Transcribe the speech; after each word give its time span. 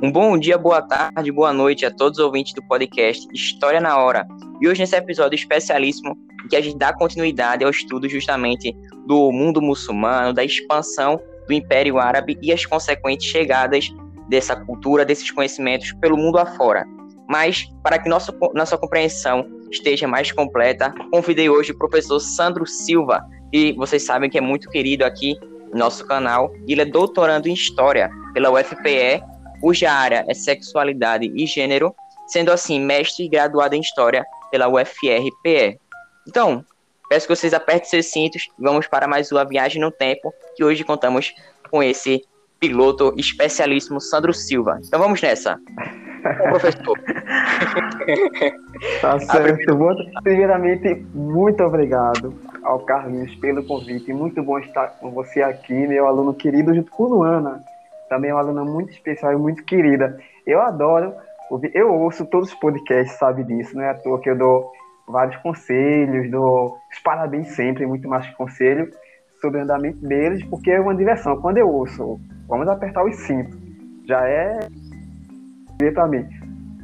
Um 0.00 0.12
bom 0.12 0.38
dia, 0.38 0.56
boa 0.56 0.80
tarde, 0.80 1.32
boa 1.32 1.52
noite 1.52 1.84
a 1.84 1.90
todos 1.90 2.20
os 2.20 2.24
ouvintes 2.24 2.52
do 2.52 2.62
podcast 2.62 3.26
História 3.34 3.80
na 3.80 3.98
Hora. 3.98 4.24
E 4.60 4.68
hoje 4.68 4.80
nesse 4.80 4.94
episódio 4.94 5.34
especialíssimo 5.34 6.16
que 6.48 6.54
a 6.54 6.60
gente 6.60 6.78
dá 6.78 6.92
continuidade 6.92 7.64
ao 7.64 7.70
estudo 7.70 8.08
justamente 8.08 8.72
do 9.08 9.32
mundo 9.32 9.60
muçulmano, 9.60 10.32
da 10.32 10.44
expansão 10.44 11.20
do 11.48 11.52
Império 11.52 11.98
Árabe 11.98 12.38
e 12.40 12.52
as 12.52 12.64
consequentes 12.64 13.26
chegadas 13.26 13.92
dessa 14.28 14.54
cultura, 14.54 15.04
desses 15.04 15.32
conhecimentos 15.32 15.92
pelo 15.94 16.16
mundo 16.16 16.38
afora. 16.38 16.86
Mas, 17.28 17.64
para 17.82 17.98
que 17.98 18.08
nossa, 18.08 18.32
nossa 18.54 18.78
compreensão 18.78 19.44
esteja 19.68 20.06
mais 20.06 20.30
completa, 20.30 20.94
convidei 21.10 21.50
hoje 21.50 21.72
o 21.72 21.78
professor 21.78 22.20
Sandro 22.20 22.64
Silva, 22.66 23.20
e 23.52 23.72
vocês 23.72 24.04
sabem 24.04 24.30
que 24.30 24.38
é 24.38 24.40
muito 24.40 24.70
querido 24.70 25.04
aqui 25.04 25.34
no 25.72 25.78
nosso 25.80 26.06
canal. 26.06 26.52
Ele 26.68 26.82
é 26.82 26.84
doutorando 26.84 27.48
em 27.48 27.52
História 27.52 28.08
pela 28.32 28.48
UFPE 28.48 29.22
cuja 29.60 29.90
área 29.90 30.24
é 30.28 30.34
sexualidade 30.34 31.30
e 31.34 31.46
gênero, 31.46 31.94
sendo 32.26 32.52
assim 32.52 32.80
mestre 32.80 33.24
e 33.24 33.28
graduado 33.28 33.74
em 33.74 33.80
História 33.80 34.24
pela 34.50 34.68
UFRPE. 34.68 35.78
Então, 36.26 36.64
peço 37.08 37.26
que 37.26 37.34
vocês 37.34 37.54
apertem 37.54 37.88
seus 37.88 38.06
cintos 38.06 38.48
e 38.58 38.62
vamos 38.62 38.86
para 38.86 39.08
mais 39.08 39.32
uma 39.32 39.44
viagem 39.44 39.80
no 39.80 39.90
tempo, 39.90 40.32
que 40.56 40.64
hoje 40.64 40.84
contamos 40.84 41.34
com 41.70 41.82
esse 41.82 42.22
piloto 42.60 43.14
especialíssimo 43.16 44.00
Sandro 44.00 44.34
Silva. 44.34 44.78
Então 44.84 44.98
vamos 44.98 45.20
nessa. 45.22 45.58
professor. 46.50 46.98
tá 49.00 49.20
certo. 49.20 49.78
Primeiramente, 50.22 51.06
muito 51.14 51.62
obrigado 51.62 52.34
ao 52.62 52.80
Carlinhos 52.80 53.34
pelo 53.36 53.64
convite. 53.64 54.12
Muito 54.12 54.42
bom 54.42 54.58
estar 54.58 54.88
com 54.98 55.10
você 55.12 55.42
aqui, 55.42 55.86
meu 55.86 56.06
aluno 56.06 56.34
querido, 56.34 56.74
junto 56.74 56.90
com 56.90 57.04
Luana 57.04 57.62
também 58.08 58.30
é 58.30 58.34
uma 58.34 58.40
aluna 58.40 58.64
muito 58.64 58.90
especial 58.90 59.32
e 59.32 59.36
muito 59.36 59.64
querida. 59.64 60.18
Eu 60.46 60.60
adoro 60.60 61.12
ouvir, 61.50 61.70
eu 61.74 61.92
ouço 61.92 62.26
todos 62.26 62.48
os 62.52 62.54
podcasts, 62.54 63.18
sabe 63.18 63.44
disso, 63.44 63.76
não 63.76 63.82
é 63.82 63.90
à 63.90 63.94
toa 63.94 64.20
que 64.20 64.30
eu 64.30 64.36
dou 64.36 64.72
vários 65.06 65.36
conselhos, 65.38 66.30
dou 66.30 66.76
os 66.92 66.98
parabéns 67.02 67.48
sempre, 67.54 67.86
muito 67.86 68.08
mais 68.08 68.26
que 68.26 68.34
conselho, 68.36 68.90
sobre 69.40 69.60
o 69.60 69.62
andamento 69.62 70.00
deles, 70.00 70.44
porque 70.44 70.70
é 70.70 70.80
uma 70.80 70.94
diversão. 70.94 71.40
Quando 71.40 71.58
eu 71.58 71.68
ouço, 71.68 72.20
vamos 72.46 72.68
apertar 72.68 73.04
os 73.04 73.16
cintos, 73.16 73.58
já 74.06 74.26
é 74.28 74.58
para. 75.78 76.28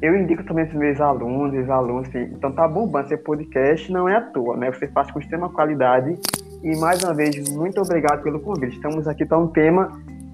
Eu 0.02 0.16
indico 0.16 0.44
também 0.44 0.66
para 0.66 0.74
os 0.74 0.80
meus 0.80 1.00
alunos, 1.00 1.58
os 1.58 1.70
alunos, 1.70 2.08
assim, 2.08 2.24
então 2.24 2.52
tá 2.52 2.68
bombando 2.68 3.06
esse 3.06 3.16
podcast, 3.16 3.90
não 3.90 4.08
é 4.08 4.16
à 4.16 4.20
toa, 4.20 4.56
né? 4.56 4.70
Você 4.70 4.86
faz 4.88 5.10
com 5.10 5.18
extrema 5.18 5.48
qualidade 5.48 6.18
e 6.62 6.76
mais 6.78 7.02
uma 7.02 7.14
vez, 7.14 7.48
muito 7.50 7.80
obrigado 7.80 8.22
pelo 8.22 8.40
convite. 8.40 8.76
Estamos 8.76 9.08
aqui 9.08 9.24
para 9.24 9.38
um 9.38 9.48
tema 9.48 9.90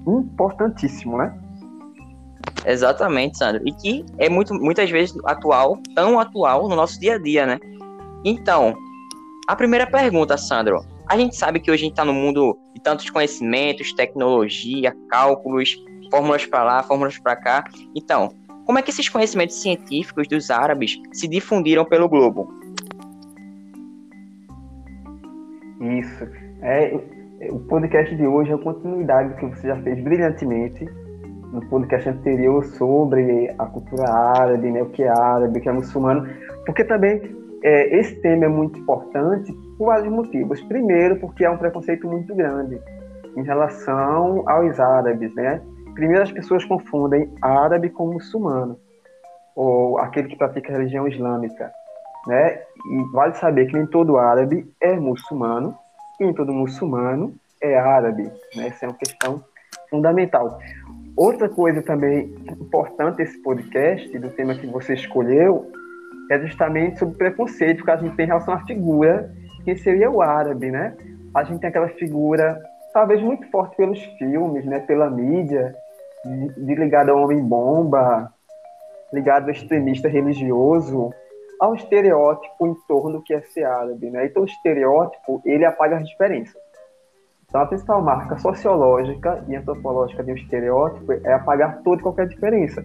importantíssimo, 0.07 1.19
né? 1.19 1.39
Exatamente, 2.67 3.39
Sandro. 3.39 3.63
E 3.67 3.73
que 3.73 4.05
é 4.19 4.29
muito, 4.29 4.55
muitas 4.55 4.91
vezes 4.91 5.17
atual, 5.25 5.79
tão 5.95 6.19
atual 6.19 6.69
no 6.69 6.77
nosso 6.77 6.99
dia 7.01 7.15
a 7.15 7.19
dia, 7.19 7.47
né? 7.47 7.59
Então, 8.25 8.75
a 9.47 9.57
primeira 9.57 9.87
pergunta, 9.87 10.37
Sandro. 10.37 10.85
A 11.09 11.17
gente 11.17 11.35
sabe 11.35 11.59
que 11.59 11.71
hoje 11.71 11.83
a 11.83 11.85
gente 11.87 11.93
está 11.93 12.05
no 12.05 12.15
mundo 12.15 12.57
de 12.73 12.81
tantos 12.81 13.11
conhecimentos, 13.11 13.93
tecnologia, 13.93 14.95
cálculos, 15.09 15.77
fórmulas 16.11 16.47
para 16.47 16.63
lá, 16.63 16.83
fórmulas 16.83 17.19
para 17.19 17.35
cá. 17.35 17.65
Então, 17.97 18.33
como 18.65 18.79
é 18.79 18.83
que 18.83 18.91
esses 18.91 19.09
conhecimentos 19.09 19.61
científicos 19.61 20.29
dos 20.29 20.51
árabes 20.51 20.97
se 21.13 21.27
difundiram 21.27 21.85
pelo 21.85 22.09
globo? 22.09 22.49
Isso. 25.81 26.29
É, 26.63 26.95
o 27.49 27.59
podcast 27.61 28.15
de 28.15 28.27
hoje 28.27 28.51
é 28.51 28.55
a 28.55 28.59
continuidade 28.59 29.31
do 29.31 29.37
que 29.37 29.47
você 29.47 29.69
já 29.69 29.77
fez 29.77 30.03
brilhantemente 30.03 30.85
no 31.53 31.65
podcast 31.69 32.09
anterior 32.09 32.65
sobre 32.65 33.53
a 33.59 33.67
cultura 33.67 34.09
árabe, 34.11 34.71
né, 34.71 34.83
o 34.83 34.91
que 34.91 35.03
é 35.03 35.09
árabe, 35.09 35.59
o 35.59 35.63
que 35.63 35.69
é 35.69 35.73
muçulmano, 35.73 36.29
porque 36.67 36.85
também 36.85 37.21
é, 37.63 37.99
esse 37.99 38.15
tema 38.21 38.45
é 38.45 38.49
muito 38.49 38.79
importante 38.79 39.53
por 39.77 39.87
vários 39.87 40.13
motivos. 40.13 40.63
Primeiro, 40.65 41.17
porque 41.17 41.45
há 41.45 41.51
um 41.51 41.57
preconceito 41.57 42.07
muito 42.07 42.35
grande 42.35 42.81
em 43.37 43.43
relação 43.43 44.49
aos 44.49 44.79
árabes, 44.79 45.35
né? 45.35 45.61
Primeiro, 45.95 46.23
as 46.23 46.33
pessoas 46.33 46.65
confundem 46.65 47.33
árabe 47.43 47.91
com 47.91 48.13
muçulmano, 48.13 48.77
ou 49.57 49.99
aquele 49.99 50.29
que 50.29 50.37
pratica 50.37 50.73
a 50.73 50.77
religião 50.77 51.09
islâmica, 51.09 51.71
né? 52.27 52.61
E 52.93 53.13
vale 53.13 53.35
saber 53.35 53.67
que 53.67 53.77
nem 53.77 53.87
todo 53.87 54.19
árabe 54.19 54.67
é 54.81 54.95
muçulmano, 54.95 55.75
em 56.25 56.33
todo 56.33 56.53
muçulmano 56.53 57.35
é 57.61 57.79
árabe. 57.79 58.25
Né? 58.55 58.69
Essa 58.69 58.87
é 58.87 58.89
uma 58.89 58.97
questão 58.97 59.45
fundamental. 59.89 60.59
Outra 61.17 61.49
coisa 61.49 61.83
também 61.83 62.35
importante 62.61 63.17
desse 63.17 63.39
podcast, 63.43 64.19
do 64.19 64.31
tema 64.31 64.55
que 64.55 64.67
você 64.67 64.95
escolheu, 64.95 65.71
é 66.31 66.39
justamente 66.41 66.99
sobre 66.99 67.15
o 67.15 67.19
preconceito 67.19 67.85
que 67.85 67.91
a 67.91 67.97
gente 67.97 68.15
tem 68.17 68.25
em 68.25 68.29
relação 68.29 68.55
à 68.55 68.65
figura 68.65 69.31
que 69.65 69.77
seria 69.77 70.11
o 70.11 70.23
árabe, 70.23 70.71
né? 70.71 70.95
A 71.35 71.45
gente 71.45 71.61
tem 71.61 71.69
aquela 71.69 71.89
figura, 71.89 72.61
talvez 72.93 73.21
muito 73.21 73.49
forte 73.51 73.77
pelos 73.77 74.03
filmes, 74.19 74.65
né? 74.65 74.81
Pela 74.81 75.11
mídia, 75.11 75.75
de, 76.25 76.67
de 76.67 76.75
ligado 76.75 77.11
ao 77.11 77.23
homem-bomba, 77.23 78.33
ligado 79.13 79.45
ao 79.45 79.51
extremista 79.51 80.09
religioso, 80.09 81.13
ao 81.61 81.75
estereótipo 81.75 82.67
em 82.67 82.75
torno 82.89 83.19
do 83.19 83.23
que 83.23 83.35
é 83.35 83.43
ser 83.43 83.65
árabe, 83.65 84.11
né? 84.11 84.27
Então 84.27 84.43
o 84.43 84.47
estereótipo, 84.47 85.43
ele 85.45 85.67
apaga 85.67 85.99
as 85.99 86.09
diferenças. 86.09 86.57
Então 87.47 87.61
a 87.61 87.67
principal 87.67 88.01
marca 88.01 88.39
sociológica 88.39 89.45
e 89.47 89.55
antropológica 89.55 90.25
de 90.25 90.33
um 90.33 90.37
estereótipo 90.37 91.13
é 91.13 91.33
apagar 91.35 91.83
toda 91.83 92.01
e 92.01 92.03
qualquer 92.03 92.27
diferença. 92.29 92.83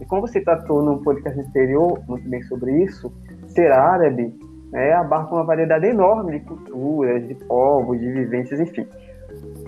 E 0.00 0.04
como 0.06 0.22
você 0.22 0.40
tratou 0.40 0.82
num 0.82 0.98
podcast 0.98 1.38
anterior 1.38 2.02
muito 2.08 2.28
bem 2.28 2.42
sobre 2.42 2.82
isso, 2.82 3.12
ser 3.46 3.70
árabe 3.70 4.34
né, 4.72 4.92
abarca 4.94 5.34
uma 5.34 5.44
variedade 5.44 5.86
enorme 5.86 6.40
de 6.40 6.46
culturas, 6.46 7.28
de 7.28 7.34
povos, 7.34 8.00
de 8.00 8.10
vivências, 8.10 8.58
enfim. 8.58 8.88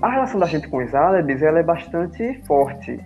A 0.03 0.11
relação 0.11 0.41
da 0.41 0.47
gente 0.47 0.69
com 0.69 0.79
os 0.79 0.93
árabes 0.95 1.41
ela 1.43 1.61
é 1.61 1.63
bastante 1.63 2.43
forte, 2.47 2.99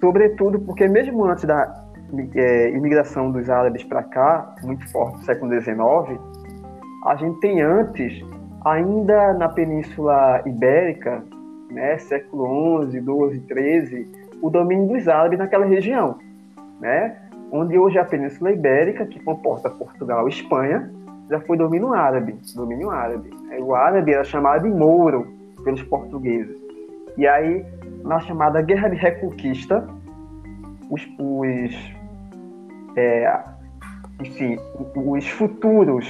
sobretudo 0.00 0.58
porque 0.60 0.86
mesmo 0.86 1.24
antes 1.24 1.44
da 1.44 1.87
é, 2.34 2.70
imigração 2.70 3.30
dos 3.30 3.48
árabes 3.50 3.84
para 3.84 4.02
cá, 4.02 4.54
muito 4.62 4.90
forte 4.90 5.18
no 5.18 5.24
século 5.24 5.60
XIX, 5.60 6.20
a 7.06 7.16
gente 7.16 7.40
tem 7.40 7.60
antes, 7.60 8.24
ainda 8.64 9.34
na 9.34 9.48
Península 9.48 10.42
Ibérica, 10.46 11.22
né, 11.70 11.98
século 11.98 12.86
XI, 12.90 13.00
XII, 13.00 13.42
XIII, 13.46 14.12
o 14.42 14.50
domínio 14.50 14.88
dos 14.88 15.08
árabes 15.08 15.38
naquela 15.38 15.66
região, 15.66 16.18
né, 16.80 17.16
onde 17.52 17.78
hoje 17.78 17.98
é 17.98 18.00
a 18.00 18.04
Península 18.04 18.52
Ibérica, 18.52 19.06
que 19.06 19.22
comporta 19.22 19.70
Portugal 19.70 20.26
e 20.26 20.30
Espanha, 20.30 20.90
já 21.30 21.40
foi 21.40 21.56
domínio 21.56 21.92
árabe, 21.92 22.38
domínio 22.54 22.90
árabe. 22.90 23.30
O 23.60 23.74
árabe 23.74 24.12
era 24.12 24.24
chamado 24.24 24.62
de 24.62 24.70
mouro 24.70 25.26
pelos 25.62 25.82
portugueses. 25.82 26.56
E 27.16 27.26
aí, 27.26 27.64
na 28.02 28.18
chamada 28.20 28.62
Guerra 28.62 28.88
de 28.88 28.96
Reconquista, 28.96 29.86
os, 30.90 31.06
os 31.18 31.97
é, 32.98 33.44
enfim, 34.20 34.58
os 34.94 35.28
futuros 35.28 36.06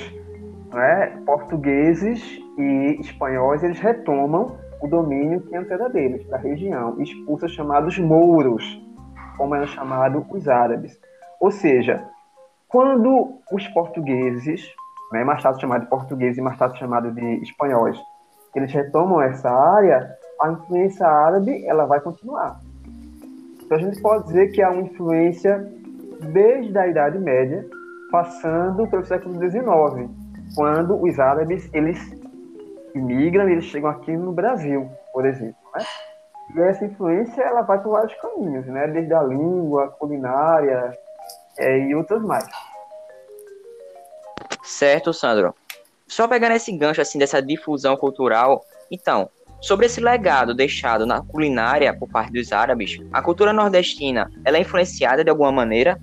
né, 0.72 1.22
portugueses 1.26 2.40
e 2.56 2.96
espanhóis 3.00 3.62
eles 3.62 3.78
retomam 3.78 4.56
o 4.80 4.88
domínio 4.88 5.40
que 5.40 5.54
era 5.54 5.88
deles, 5.88 6.26
da 6.28 6.36
região, 6.36 6.96
e 6.98 7.02
expulsam 7.02 7.46
os 7.46 7.54
chamados 7.54 7.98
mouros, 7.98 8.64
como 9.36 9.54
eram 9.54 9.66
chamados 9.66 10.24
os 10.30 10.48
árabes. 10.48 10.98
Ou 11.40 11.50
seja, 11.50 12.04
quando 12.68 13.40
os 13.52 13.66
portugueses, 13.68 14.72
né, 15.12 15.24
mais 15.24 15.42
tarde 15.42 15.60
chamado 15.60 15.82
de 15.82 15.90
portugueses 15.90 16.38
e 16.38 16.42
mais 16.42 16.58
tarde 16.58 16.78
chamado 16.78 17.10
de 17.10 17.42
espanhóis, 17.42 17.98
eles 18.54 18.72
retomam 18.72 19.20
essa 19.20 19.50
área, 19.50 20.16
a 20.40 20.50
influência 20.50 21.06
árabe 21.06 21.66
ela 21.66 21.86
vai 21.86 22.00
continuar. 22.00 22.60
Então 23.62 23.76
a 23.76 23.80
gente 23.80 24.00
pode 24.00 24.24
dizer 24.26 24.48
que 24.52 24.62
há 24.62 24.70
uma 24.70 24.82
influência 24.82 25.68
desde 26.20 26.76
a 26.78 26.86
Idade 26.86 27.18
Média, 27.18 27.64
passando 28.10 28.86
pelo 28.88 29.04
século 29.04 29.34
XIX, 29.34 30.10
quando 30.54 31.00
os 31.02 31.18
árabes 31.18 31.68
eles 31.72 31.98
imigram, 32.94 33.48
eles 33.48 33.64
chegam 33.64 33.90
aqui 33.90 34.16
no 34.16 34.32
Brasil, 34.32 34.90
por 35.12 35.26
exemplo. 35.26 35.56
Né? 35.74 35.84
E 36.54 36.60
essa 36.60 36.84
influência 36.84 37.42
ela 37.42 37.62
vai 37.62 37.80
por 37.82 37.92
vários 37.92 38.14
caminhos, 38.20 38.66
né? 38.66 38.86
desde 38.88 39.12
a 39.12 39.22
língua, 39.22 39.88
culinária 39.98 40.96
é, 41.58 41.78
e 41.78 41.94
outras 41.94 42.22
mais. 42.22 42.46
Certo, 44.62 45.12
Sandro. 45.12 45.54
Só 46.06 46.26
pegando 46.26 46.54
esse 46.54 46.72
gancho 46.72 47.02
assim 47.02 47.18
dessa 47.18 47.42
difusão 47.42 47.96
cultural, 47.96 48.64
então, 48.90 49.30
Sobre 49.60 49.86
esse 49.86 50.00
legado 50.00 50.54
deixado 50.54 51.04
na 51.04 51.20
culinária 51.20 51.92
por 51.92 52.08
parte 52.08 52.32
dos 52.32 52.52
árabes, 52.52 52.98
a 53.12 53.20
cultura 53.20 53.52
nordestina 53.52 54.30
ela 54.44 54.56
é 54.56 54.60
influenciada 54.60 55.24
de 55.24 55.30
alguma 55.30 55.50
maneira? 55.50 55.98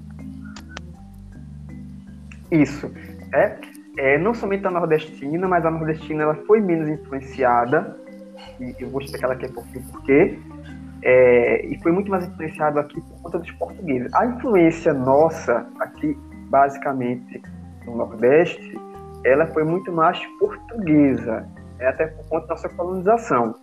Isso. 2.62 2.92
É, 3.34 3.56
é 3.98 4.18
não 4.18 4.34
somente 4.34 4.66
a 4.66 4.72
nordestina, 4.72 5.48
mas 5.48 5.66
a 5.66 5.72
nordestina 5.72 6.24
ela 6.24 6.36
foi 6.48 6.60
menos 6.62 6.90
influenciada, 6.90 7.98
e 8.60 8.76
eu 8.80 8.90
vou 8.90 9.02
explicar 9.02 9.28
daqui 9.28 9.46
a 9.46 9.50
pouquinho 9.50 9.84
por 9.92 10.02
quê. 10.04 10.40
é, 11.06 11.66
e 11.68 11.80
foi 11.84 11.92
muito 11.92 12.10
mais 12.10 12.28
influenciado 12.28 12.80
aqui 12.80 13.00
por 13.00 13.22
conta 13.22 13.38
dos 13.38 13.52
portugueses. 13.52 14.12
A 14.16 14.26
influência 14.26 14.92
nossa 14.92 15.68
aqui, 15.80 16.18
basicamente, 16.50 17.42
no 17.86 17.96
Nordeste, 17.96 18.80
ela 19.24 19.46
foi 19.48 19.64
muito 19.64 19.92
mais 19.92 20.20
portuguesa, 20.40 21.48
né, 21.78 21.88
até 21.88 22.08
por 22.08 22.28
conta 22.28 22.48
da 22.48 22.54
nossa 22.56 22.70
colonização. 22.70 23.56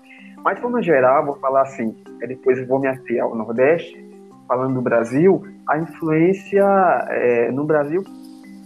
Mas, 0.44 0.56
de 0.56 0.60
forma 0.60 0.80
geral, 0.82 1.26
vou 1.26 1.36
falar 1.36 1.62
assim, 1.62 1.96
depois 2.20 2.58
eu 2.58 2.66
vou 2.66 2.78
me 2.78 2.86
ater 2.86 3.20
ao 3.20 3.34
Nordeste, 3.34 3.98
falando 4.46 4.74
do 4.74 4.82
Brasil, 4.82 5.42
a 5.68 5.78
influência 5.78 6.64
é, 7.10 7.50
no 7.50 7.64
Brasil 7.64 8.04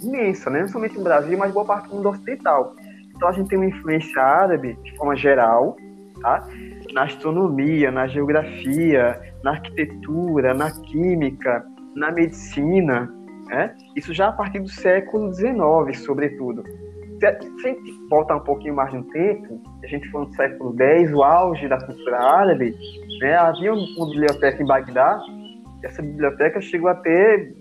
imensa, 0.02 0.50
né? 0.50 0.60
não 0.60 0.68
somente 0.68 0.96
no 0.96 1.04
Brasil, 1.04 1.36
mas 1.38 1.52
boa 1.52 1.64
parte 1.64 1.88
do 1.88 1.96
mundo 1.96 2.10
ocidental. 2.10 2.74
Então 3.14 3.28
a 3.28 3.32
gente 3.32 3.48
tem 3.48 3.58
uma 3.58 3.66
influência 3.66 4.22
árabe 4.22 4.78
de 4.82 4.96
forma 4.96 5.16
geral, 5.16 5.76
tá? 6.20 6.46
na 6.92 7.04
astronomia, 7.04 7.90
na 7.90 8.06
geografia, 8.06 9.20
na 9.42 9.52
arquitetura, 9.52 10.54
na 10.54 10.70
química, 10.70 11.64
na 11.94 12.12
medicina, 12.12 13.12
né? 13.46 13.74
isso 13.94 14.12
já 14.12 14.28
a 14.28 14.32
partir 14.32 14.60
do 14.60 14.68
século 14.68 15.32
XIX, 15.32 15.98
sobretudo. 16.04 16.62
Se 17.18 17.26
a 17.26 17.32
gente 17.40 17.92
voltar 18.10 18.36
um 18.36 18.44
pouquinho 18.44 18.74
mais 18.74 18.92
no 18.92 19.02
tempo, 19.04 19.62
a 19.82 19.86
gente 19.86 20.06
foi 20.10 20.26
no 20.26 20.34
século 20.34 20.74
X, 20.78 21.12
o 21.12 21.22
auge 21.22 21.66
da 21.66 21.78
cultura 21.78 22.18
árabe, 22.18 22.74
né? 23.20 23.34
havia 23.36 23.72
uma 23.72 24.06
biblioteca 24.10 24.62
em 24.62 24.66
Bagdá, 24.66 25.18
essa 25.82 26.02
biblioteca 26.02 26.60
chegou 26.60 26.88
a 26.88 26.94
ter 26.94 27.54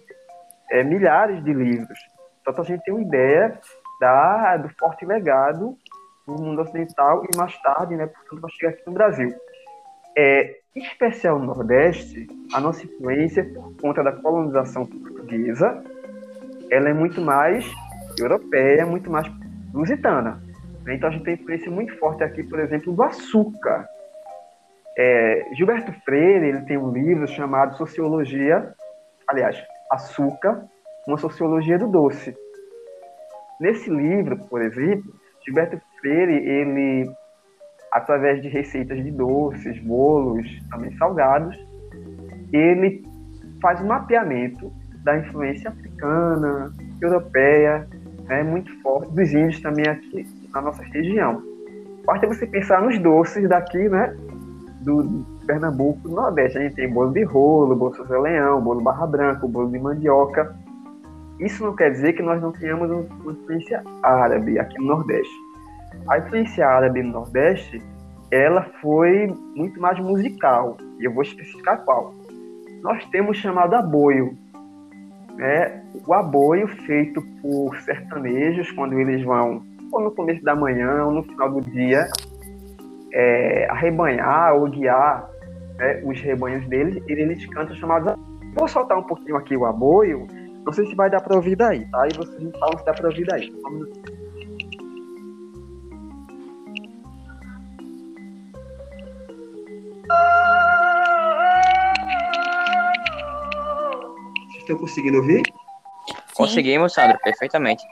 é, 0.71 0.83
milhares 0.83 1.43
de 1.43 1.53
livros. 1.53 1.99
Então 2.47 2.63
a 2.63 2.67
gente 2.67 2.83
tem 2.83 2.93
uma 2.93 3.03
ideia 3.03 3.59
da, 3.99 4.57
do 4.57 4.69
forte 4.69 5.05
legado 5.05 5.77
no 6.27 6.35
mundo 6.35 6.61
ocidental 6.61 7.23
e 7.31 7.35
mais 7.35 7.57
tarde, 7.61 7.95
né, 7.95 8.07
portanto, 8.07 8.41
vai 8.41 8.51
chegar 8.51 8.69
aqui 8.71 8.83
no 8.85 8.93
Brasil. 8.93 9.33
É, 10.17 10.57
em 10.75 10.81
especial 10.81 11.39
no 11.39 11.45
Nordeste, 11.45 12.27
a 12.53 12.59
nossa 12.59 12.85
influência, 12.85 13.43
por 13.45 13.75
conta 13.81 14.03
da 14.03 14.11
colonização 14.11 14.85
portuguesa, 14.85 15.83
ela 16.69 16.89
é 16.89 16.93
muito 16.93 17.21
mais 17.21 17.65
europeia, 18.19 18.85
muito 18.85 19.09
mais 19.09 19.27
lusitana. 19.73 20.41
Né? 20.83 20.95
Então 20.95 21.09
a 21.09 21.11
gente 21.11 21.23
tem 21.23 21.33
influência 21.33 21.71
muito 21.71 21.97
forte 21.97 22.23
aqui, 22.23 22.43
por 22.43 22.59
exemplo, 22.59 22.93
do 22.93 23.03
açúcar. 23.03 23.87
É, 24.97 25.47
Gilberto 25.53 25.91
Freire 26.03 26.47
ele 26.47 26.61
tem 26.61 26.77
um 26.77 26.91
livro 26.91 27.27
chamado 27.27 27.75
Sociologia, 27.75 28.73
aliás, 29.27 29.61
Açúcar, 29.91 30.65
uma 31.07 31.17
sociologia 31.17 31.77
do 31.77 31.87
doce. 31.87 32.35
Nesse 33.59 33.89
livro, 33.89 34.37
por 34.49 34.61
exemplo, 34.61 35.13
Gilberto 35.45 35.79
Freire, 35.99 36.33
ele, 36.33 37.09
através 37.91 38.41
de 38.41 38.49
receitas 38.49 39.03
de 39.03 39.11
doces, 39.11 39.79
bolos, 39.79 40.47
também 40.69 40.95
salgados, 40.97 41.55
ele 42.51 43.03
faz 43.61 43.81
um 43.81 43.87
mapeamento 43.87 44.71
da 45.03 45.17
influência 45.17 45.69
africana, 45.69 46.73
europeia, 47.01 47.87
né, 48.27 48.43
muito 48.43 48.71
forte, 48.81 49.13
dos 49.13 49.31
índios 49.31 49.61
também 49.61 49.87
aqui 49.87 50.25
na 50.53 50.61
nossa 50.61 50.83
região. 50.83 51.41
Basta 52.05 52.27
você 52.27 52.45
pensar 52.47 52.81
nos 52.81 52.97
doces 52.99 53.47
daqui, 53.47 53.87
né, 53.87 54.15
do 54.81 55.25
Pernambuco, 55.45 56.07
do 56.07 56.15
Nordeste. 56.15 56.57
A 56.57 56.61
gente 56.61 56.75
tem 56.75 56.91
bolo 56.91 57.11
de 57.11 57.23
rolo, 57.23 57.75
bolo 57.75 57.93
José 57.95 58.17
Leão, 58.17 58.61
bolo 58.61 58.81
Barra 58.81 59.07
Branca, 59.07 59.47
bolo 59.47 59.69
de 59.69 59.79
mandioca. 59.79 60.55
Isso 61.39 61.63
não 61.65 61.75
quer 61.75 61.91
dizer 61.91 62.13
que 62.13 62.21
nós 62.21 62.41
não 62.41 62.51
tenhamos 62.51 62.89
uma 62.89 63.31
influência 63.31 63.83
árabe 64.01 64.57
aqui 64.57 64.77
no 64.77 64.85
Nordeste. 64.85 65.33
A 66.07 66.17
influência 66.17 66.67
árabe 66.67 67.03
no 67.03 67.11
Nordeste, 67.11 67.81
ela 68.31 68.63
foi 68.81 69.27
muito 69.55 69.79
mais 69.79 69.99
musical, 69.99 70.77
e 70.99 71.05
eu 71.05 71.13
vou 71.13 71.23
especificar 71.23 71.83
qual. 71.83 72.13
Nós 72.81 73.03
temos 73.05 73.37
chamado 73.37 73.75
aboio, 73.75 74.37
né? 75.35 75.83
o 76.07 76.13
aboio 76.13 76.67
feito 76.85 77.21
por 77.41 77.75
sertanejos, 77.81 78.71
quando 78.71 78.99
eles 78.99 79.23
vão 79.23 79.61
ou 79.91 80.01
no 80.01 80.11
começo 80.11 80.43
da 80.43 80.55
manhã 80.55 81.05
ou 81.05 81.11
no 81.11 81.23
final 81.23 81.49
do 81.51 81.61
dia, 81.61 82.07
é, 83.13 83.65
arrebanhar 83.69 84.55
ou 84.55 84.69
guiar 84.69 85.29
né, 85.77 86.01
os 86.03 86.19
rebanhos 86.19 86.67
deles, 86.67 87.01
eles 87.07 87.45
cantam 87.47 87.75
chamados. 87.75 88.13
Vou 88.53 88.67
soltar 88.67 88.97
um 88.97 89.03
pouquinho 89.03 89.37
aqui 89.37 89.55
o 89.55 89.65
aboio, 89.65 90.27
não 90.65 90.73
sei 90.73 90.85
se 90.87 90.95
vai 90.95 91.09
dar 91.09 91.21
para 91.21 91.35
ouvir 91.35 91.55
daí, 91.55 91.85
tá? 91.91 92.07
E 92.07 92.17
vocês 92.17 92.39
me 92.39 92.51
falam 92.57 92.77
se 92.79 92.85
dá 92.85 92.93
para 92.93 93.07
ouvir 93.07 93.25
daí. 93.27 93.53
Vamos... 93.61 93.89
Vocês 104.47 104.57
estão 104.57 104.77
conseguindo 104.77 105.17
ouvir? 105.17 105.43
Conseguimos, 106.33 106.93
Sandro, 106.93 107.17
perfeitamente. 107.23 107.83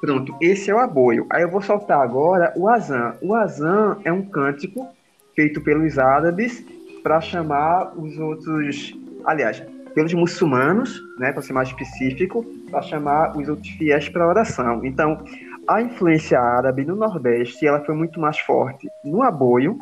Pronto, 0.00 0.36
esse 0.40 0.70
é 0.70 0.74
o 0.74 0.78
aboio. 0.78 1.26
Aí 1.30 1.42
eu 1.42 1.50
vou 1.50 1.60
soltar 1.60 2.00
agora 2.00 2.52
o 2.56 2.68
azan. 2.68 3.16
O 3.20 3.34
azan 3.34 3.98
é 4.04 4.12
um 4.12 4.22
cântico 4.22 4.88
feito 5.34 5.60
pelos 5.60 5.98
árabes 5.98 6.64
para 7.02 7.20
chamar 7.20 7.92
os 7.98 8.16
outros, 8.18 8.94
aliás, 9.26 9.62
pelos 9.94 10.12
muçulmanos, 10.14 11.00
né, 11.18 11.32
para 11.32 11.42
ser 11.42 11.52
mais 11.52 11.68
específico, 11.68 12.44
para 12.70 12.82
chamar 12.82 13.36
os 13.36 13.48
outros 13.48 13.68
fiéis 13.70 14.08
para 14.08 14.26
oração. 14.26 14.84
Então, 14.84 15.24
a 15.66 15.82
influência 15.82 16.38
árabe 16.38 16.84
no 16.84 16.94
Nordeste, 16.94 17.66
ela 17.66 17.80
foi 17.84 17.94
muito 17.94 18.20
mais 18.20 18.38
forte 18.38 18.88
no 19.04 19.22
aboio, 19.22 19.78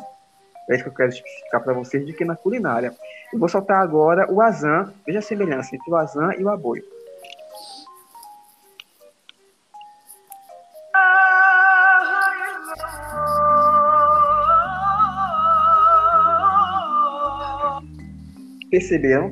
é 0.69 0.75
isso 0.75 0.83
que 0.83 0.89
eu 0.89 0.93
quero 0.93 1.09
especificar 1.09 1.63
para 1.63 1.73
vocês, 1.73 2.05
do 2.05 2.13
que 2.13 2.25
na 2.25 2.35
culinária. 2.35 2.91
Eu 3.31 3.37
vou 3.37 3.47
soltar 3.47 3.81
agora 3.81 4.25
o 4.31 4.41
azan, 4.41 4.91
veja 5.05 5.19
a 5.19 5.21
semelhança 5.21 5.75
entre 5.75 5.91
o 5.91 5.95
azan 5.95 6.31
e 6.39 6.43
o 6.43 6.49
aboio. 6.49 6.83
Perceberam? 18.75 19.31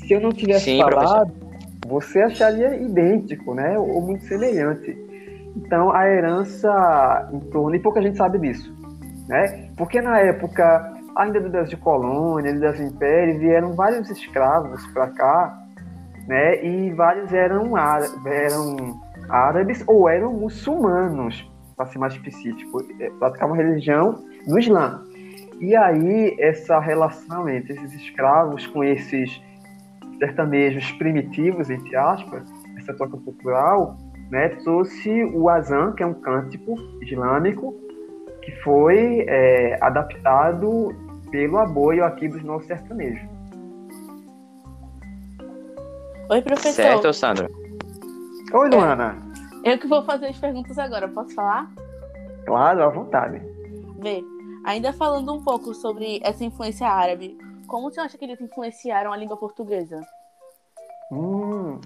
Se 0.00 0.12
eu 0.12 0.20
não 0.20 0.30
tivesse 0.30 0.64
Sim, 0.64 0.78
falado, 0.78 1.30
professor. 1.32 1.86
você 1.86 2.22
acharia 2.22 2.74
idêntico, 2.74 3.54
né? 3.54 3.78
Ou 3.78 4.00
muito 4.00 4.24
semelhante. 4.24 4.96
Então, 5.56 5.92
a 5.92 6.08
herança 6.08 7.28
em 7.32 7.40
torno, 7.50 7.76
e 7.76 7.80
pouca 7.80 8.02
gente 8.02 8.16
sabe 8.16 8.38
disso, 8.38 8.74
né? 9.28 9.70
Porque 9.76 10.00
na 10.00 10.18
época, 10.18 10.92
ainda 11.16 11.40
Brasil 11.40 11.76
de 11.76 11.76
colônia, 11.76 12.52
do 12.52 12.60
Brasil 12.60 12.86
império, 12.86 13.38
vieram 13.38 13.72
vários 13.74 14.10
escravos 14.10 14.84
para 14.88 15.08
cá, 15.08 15.58
né? 16.26 16.64
E 16.64 16.92
vários 16.94 17.32
eram, 17.32 17.76
eram 17.76 19.00
árabes 19.28 19.84
ou 19.86 20.08
eram 20.08 20.32
muçulmanos, 20.32 21.48
para 21.76 21.86
ser 21.86 21.98
mais 21.98 22.14
específico, 22.14 22.84
é, 23.00 23.10
praticavam 23.18 23.54
religião 23.54 24.24
do 24.46 24.58
Islã. 24.58 25.02
E 25.60 25.74
aí, 25.74 26.36
essa 26.38 26.78
relação 26.78 27.48
entre 27.48 27.72
esses 27.72 27.92
escravos 27.94 28.66
com 28.68 28.84
esses 28.84 29.42
sertanejos 30.18 30.90
primitivos, 30.92 31.68
entre 31.70 31.96
aspas, 31.96 32.42
essa 32.76 32.94
troca 32.94 33.16
cultural, 33.16 33.96
né, 34.30 34.48
trouxe 34.62 35.24
o 35.34 35.48
azan, 35.48 35.92
que 35.92 36.02
é 36.02 36.06
um 36.06 36.14
cântico 36.14 36.74
islâmico, 37.02 37.74
que 38.42 38.52
foi 38.62 39.24
é, 39.28 39.78
adaptado 39.80 40.94
pelo 41.30 41.58
aboio 41.58 42.04
aqui 42.04 42.28
dos 42.28 42.42
nossos 42.42 42.66
sertanejos. 42.66 43.28
Oi, 46.30 46.42
professor. 46.42 46.72
Certo, 46.72 47.12
Sandra. 47.12 47.48
Oi, 48.52 48.70
Luana. 48.70 49.16
Eu 49.64 49.78
que 49.78 49.86
vou 49.86 50.04
fazer 50.04 50.26
as 50.26 50.38
perguntas 50.38 50.78
agora, 50.78 51.08
posso 51.08 51.34
falar? 51.34 51.70
Claro, 52.46 52.82
à 52.82 52.88
vontade. 52.88 53.42
Vê, 54.00 54.22
Ainda 54.68 54.92
falando 54.92 55.32
um 55.32 55.42
pouco 55.42 55.72
sobre 55.72 56.20
essa 56.22 56.44
influência 56.44 56.86
árabe, 56.86 57.38
como 57.66 57.90
você 57.90 58.00
acha 58.00 58.18
que 58.18 58.24
eles 58.26 58.38
influenciaram 58.38 59.10
a 59.10 59.16
língua 59.16 59.34
portuguesa? 59.34 59.98
Hum, 61.10 61.80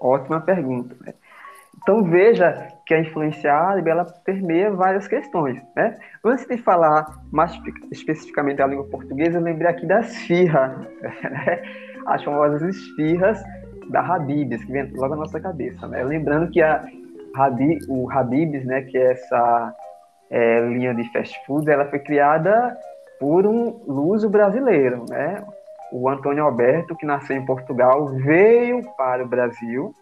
ótima 0.00 0.40
pergunta. 0.40 0.94
Né? 1.00 1.12
Então 1.76 2.04
veja 2.04 2.68
que 2.86 2.94
a 2.94 3.00
influência 3.00 3.52
árabe 3.52 3.90
ela 3.90 4.04
permeia 4.04 4.70
várias 4.70 5.08
questões. 5.08 5.60
Né? 5.74 5.98
Antes 6.24 6.46
de 6.46 6.58
falar 6.58 7.04
mais 7.32 7.60
especificamente 7.90 8.58
da 8.58 8.68
língua 8.68 8.84
portuguesa, 8.84 9.38
eu 9.38 9.42
lembrei 9.42 9.68
aqui 9.68 9.84
das 9.84 10.14
firras, 10.18 10.78
né? 11.02 11.62
as 12.06 12.22
famosas 12.22 12.62
esfirras 12.62 13.42
da 13.90 14.02
Habibs, 14.02 14.64
que 14.64 14.70
vem 14.70 14.88
logo 14.92 15.16
na 15.16 15.22
nossa 15.22 15.40
cabeça. 15.40 15.88
Né? 15.88 16.04
Lembrando 16.04 16.48
que 16.48 16.62
a 16.62 16.86
Habib, 17.34 17.80
o 17.88 18.08
Habibs, 18.08 18.64
né, 18.64 18.82
que 18.82 18.96
é 18.96 19.14
essa 19.14 19.74
é, 20.30 20.60
linha 20.60 20.94
de 20.94 21.10
fast 21.12 21.34
food, 21.46 21.70
ela 21.70 21.86
foi 21.86 21.98
criada 21.98 22.76
por 23.18 23.46
um 23.46 23.80
luso 23.86 24.28
brasileiro, 24.28 25.04
né? 25.08 25.44
O 25.90 26.08
Antônio 26.08 26.44
Alberto, 26.44 26.94
que 26.94 27.06
nasceu 27.06 27.36
em 27.36 27.44
Portugal, 27.44 28.06
veio 28.08 28.82
para 28.96 29.24
o 29.24 29.28
Brasil 29.28 29.94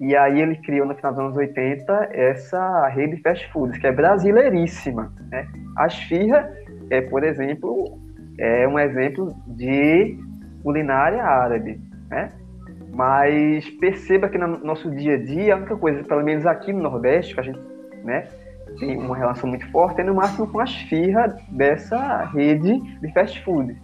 E 0.00 0.16
aí 0.16 0.40
ele 0.40 0.56
criou 0.56 0.86
no 0.86 0.94
final 0.94 1.12
dos 1.12 1.20
anos 1.20 1.36
80 1.36 2.10
essa 2.12 2.86
rede 2.88 3.16
de 3.16 3.22
fast 3.22 3.52
foods, 3.52 3.78
que 3.78 3.86
é 3.86 3.92
brasileiríssima. 3.92 5.12
Né? 5.30 5.46
A 5.76 5.86
Esfirra 5.86 6.50
é, 6.90 7.00
por 7.00 7.22
exemplo, 7.24 7.98
é 8.38 8.66
um 8.66 8.78
exemplo 8.78 9.34
de 9.46 10.16
culinária 10.62 11.22
árabe. 11.22 11.80
Né? 12.08 12.32
Mas 12.94 13.68
perceba 13.78 14.28
que 14.28 14.38
no 14.38 14.58
nosso 14.58 14.90
dia 14.90 15.14
a 15.14 15.22
dia, 15.22 15.54
a 15.54 15.56
única 15.58 15.76
coisa, 15.76 16.02
pelo 16.04 16.24
menos 16.24 16.46
aqui 16.46 16.72
no 16.72 16.82
Nordeste, 16.82 17.34
que 17.34 17.40
a 17.40 17.44
gente 17.44 17.60
né, 18.04 18.26
tem 18.78 18.96
uma 18.96 19.16
relação 19.16 19.48
muito 19.48 19.70
forte, 19.70 20.00
é 20.00 20.04
no 20.04 20.14
máximo 20.14 20.46
com 20.46 20.60
a 20.60 20.64
esfirra 20.64 21.36
dessa 21.48 22.24
rede 22.24 22.80
de 23.00 23.12
fast 23.12 23.42
food. 23.44 23.76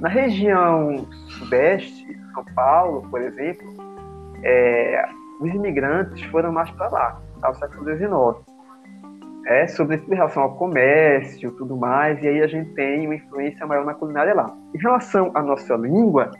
Na 0.00 0.08
região 0.08 1.06
sudeste, 1.38 2.06
São 2.32 2.44
Paulo, 2.54 3.06
por 3.10 3.20
exemplo, 3.20 3.66
é, 4.44 5.04
os 5.40 5.50
imigrantes 5.52 6.22
foram 6.30 6.52
mais 6.52 6.70
para 6.70 6.88
lá, 6.88 7.20
ao 7.42 7.54
século 7.54 7.84
XIX. 7.84 8.58
É, 9.46 9.66
sobretudo 9.66 10.12
em 10.12 10.16
relação 10.16 10.42
ao 10.42 10.54
comércio 10.56 11.50
tudo 11.52 11.76
mais, 11.76 12.22
e 12.22 12.28
aí 12.28 12.42
a 12.42 12.46
gente 12.46 12.70
tem 12.74 13.06
uma 13.06 13.14
influência 13.14 13.66
maior 13.66 13.84
na 13.84 13.94
culinária 13.94 14.34
lá. 14.34 14.54
Em 14.74 14.78
relação 14.78 15.30
à 15.34 15.42
nossa 15.42 15.74
língua, 15.74 16.30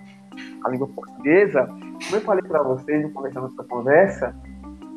a 0.64 0.68
língua 0.68 0.88
portuguesa, 0.88 1.66
como 1.66 2.16
eu 2.16 2.20
falei 2.20 2.42
para 2.42 2.62
vocês 2.62 3.02
no 3.02 3.10
começo 3.10 3.34
da 3.34 3.40
nossa 3.40 3.64
conversa, 3.64 4.36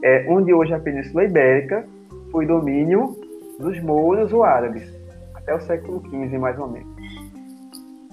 é, 0.04 0.26
onde 0.30 0.54
hoje 0.54 0.74
é 0.74 0.76
a 0.76 0.80
Península 0.80 1.24
Ibérica 1.24 1.88
foi 2.32 2.46
domínio 2.46 3.16
dos 3.60 3.80
mouros 3.82 4.34
ou 4.34 4.44
árabes, 4.44 4.84
até 5.36 5.56
o 5.56 5.62
século 5.62 6.02
XV, 6.10 6.38
mais 6.38 6.58
ou 6.58 6.68
menos. 6.68 6.90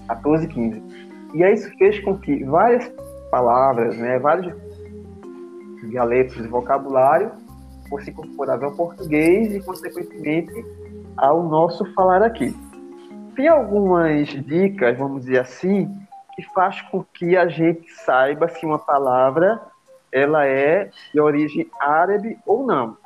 14, 0.07 0.47
15. 0.47 0.83
E 1.33 1.43
aí 1.43 1.53
isso 1.53 1.69
fez 1.77 1.99
com 1.99 2.17
que 2.17 2.43
várias 2.43 2.91
palavras, 3.31 3.97
né, 3.97 4.17
vários 4.19 4.53
dialetos 5.89 6.35
de 6.35 6.47
vocabulário 6.47 7.31
fossem 7.89 8.13
incorporados 8.13 8.63
ao 8.63 8.75
português 8.75 9.53
e, 9.53 9.61
consequentemente, 9.61 10.53
ao 11.17 11.43
nosso 11.43 11.85
falar 11.93 12.21
aqui. 12.21 12.55
Tem 13.35 13.47
algumas 13.47 14.27
dicas, 14.45 14.97
vamos 14.97 15.21
dizer 15.21 15.39
assim, 15.39 15.89
que 16.35 16.43
faz 16.53 16.81
com 16.83 17.03
que 17.13 17.35
a 17.35 17.47
gente 17.47 17.89
saiba 18.05 18.47
se 18.47 18.65
uma 18.65 18.79
palavra 18.79 19.61
ela 20.11 20.45
é 20.45 20.89
de 21.13 21.19
origem 21.19 21.69
árabe 21.79 22.37
ou 22.45 22.65
não. 22.65 22.97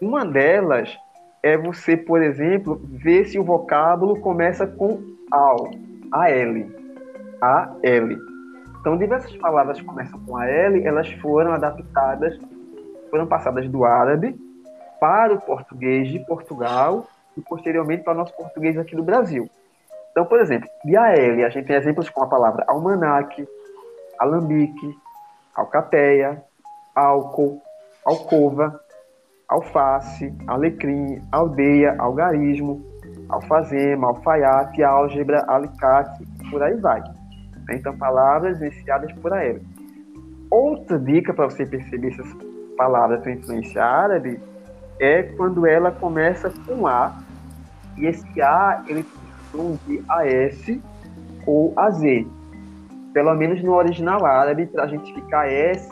Uma 0.00 0.24
delas 0.24 0.96
é 1.42 1.56
você, 1.56 1.96
por 1.96 2.22
exemplo, 2.22 2.80
ver 2.84 3.26
se 3.26 3.38
o 3.38 3.44
vocábulo 3.44 4.20
começa 4.20 4.66
com 4.66 5.00
al, 5.30 5.70
A-L. 6.12 6.66
Então, 8.80 8.96
diversas 8.96 9.34
palavras 9.36 9.80
que 9.80 9.86
começam 9.86 10.18
com 10.20 10.36
A-L, 10.36 10.84
elas 10.84 11.10
foram 11.14 11.52
adaptadas, 11.52 12.38
foram 13.10 13.26
passadas 13.26 13.68
do 13.68 13.84
árabe 13.84 14.38
para 15.00 15.34
o 15.34 15.40
português 15.40 16.08
de 16.08 16.18
Portugal 16.20 17.06
e 17.36 17.40
posteriormente 17.40 18.02
para 18.02 18.14
o 18.14 18.16
nosso 18.16 18.34
português 18.34 18.76
aqui 18.78 18.94
do 18.96 19.02
Brasil. 19.02 19.48
Então, 20.10 20.24
por 20.24 20.40
exemplo, 20.40 20.68
de 20.84 20.96
AL, 20.96 21.44
a 21.44 21.48
gente 21.50 21.66
tem 21.66 21.76
exemplos 21.76 22.08
com 22.08 22.22
a 22.22 22.26
palavra 22.26 22.64
almanaque, 22.66 23.46
alambique, 24.18 24.98
alcateia, 25.54 26.42
álcool, 26.94 27.60
alcova, 28.04 28.80
alface, 29.48 30.32
alecrim, 30.46 31.20
aldeia, 31.32 31.94
algarismo, 31.98 32.84
alfazema, 33.28 34.08
alfaiate, 34.08 34.82
álgebra, 34.82 35.44
alicate, 35.48 36.26
por 36.50 36.62
aí 36.62 36.76
vai. 36.76 37.02
Então, 37.70 37.96
palavras 37.96 38.60
iniciadas 38.60 39.12
por 39.14 39.32
AL. 39.32 39.56
Outra 40.50 40.98
dica 40.98 41.34
para 41.34 41.46
você 41.46 41.66
perceber 41.66 42.12
se 42.12 42.20
as 42.20 42.36
palavras 42.76 43.22
têm 43.22 43.34
influência 43.34 43.84
árabe 43.84 44.40
é 45.00 45.22
quando 45.22 45.66
ela 45.66 45.90
começa 45.90 46.52
com 46.66 46.86
A, 46.86 47.12
e 47.96 48.06
esse 48.06 48.40
A 48.40 48.82
ele 48.86 49.04
tem 49.52 49.78
de 49.86 50.04
AS 50.08 50.80
ou 51.46 51.72
AZ 51.76 52.02
pelo 53.16 53.34
menos 53.34 53.62
no 53.62 53.72
original 53.72 54.26
árabe, 54.26 54.66
para 54.66 54.84
a 54.84 54.86
gente 54.86 55.10
ficar 55.14 55.50
S 55.50 55.88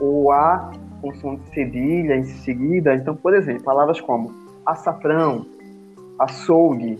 ou 0.00 0.32
A 0.32 0.72
com 1.00 1.14
som 1.14 1.36
de 1.36 1.48
cedilha 1.50 2.16
em 2.16 2.24
seguida. 2.24 2.94
Então, 2.94 3.14
por 3.14 3.34
exemplo, 3.34 3.64
palavras 3.64 4.00
como 4.00 4.32
açafrão, 4.66 5.46
açougue, 6.18 6.96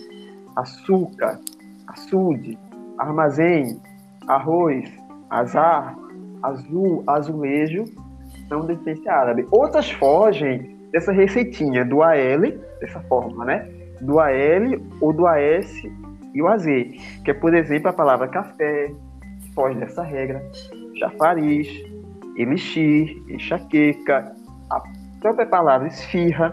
açúcar, 0.56 1.38
açude, 1.86 2.58
armazém, 2.98 3.80
arroz, 4.26 4.90
azar, 5.30 5.96
azul, 6.42 7.02
azulejo, 7.06 7.84
são 8.48 8.60
de 8.60 8.72
essência 8.74 9.12
árabe. 9.12 9.46
Outras 9.50 9.90
fogem 9.90 10.76
dessa 10.92 11.12
receitinha 11.12 11.84
do 11.84 12.02
AL, 12.02 12.40
dessa 12.80 13.00
forma, 13.08 13.44
né? 13.44 13.68
Do 14.00 14.20
AL 14.20 14.80
ou 15.00 15.12
do 15.12 15.26
AS 15.26 15.82
e 16.34 16.42
o 16.42 16.48
AZ, 16.48 16.64
que 17.24 17.30
é, 17.30 17.34
por 17.34 17.54
exemplo, 17.54 17.88
a 17.88 17.92
palavra 17.92 18.28
café, 18.28 18.92
foge 19.54 19.78
dessa 19.78 20.02
regra. 20.02 20.42
Chafariz, 20.98 21.68
elixir, 22.38 23.22
enxaqueca, 23.28 24.34
a 24.70 24.82
própria 25.20 25.46
palavra 25.46 25.88
esfirra, 25.88 26.52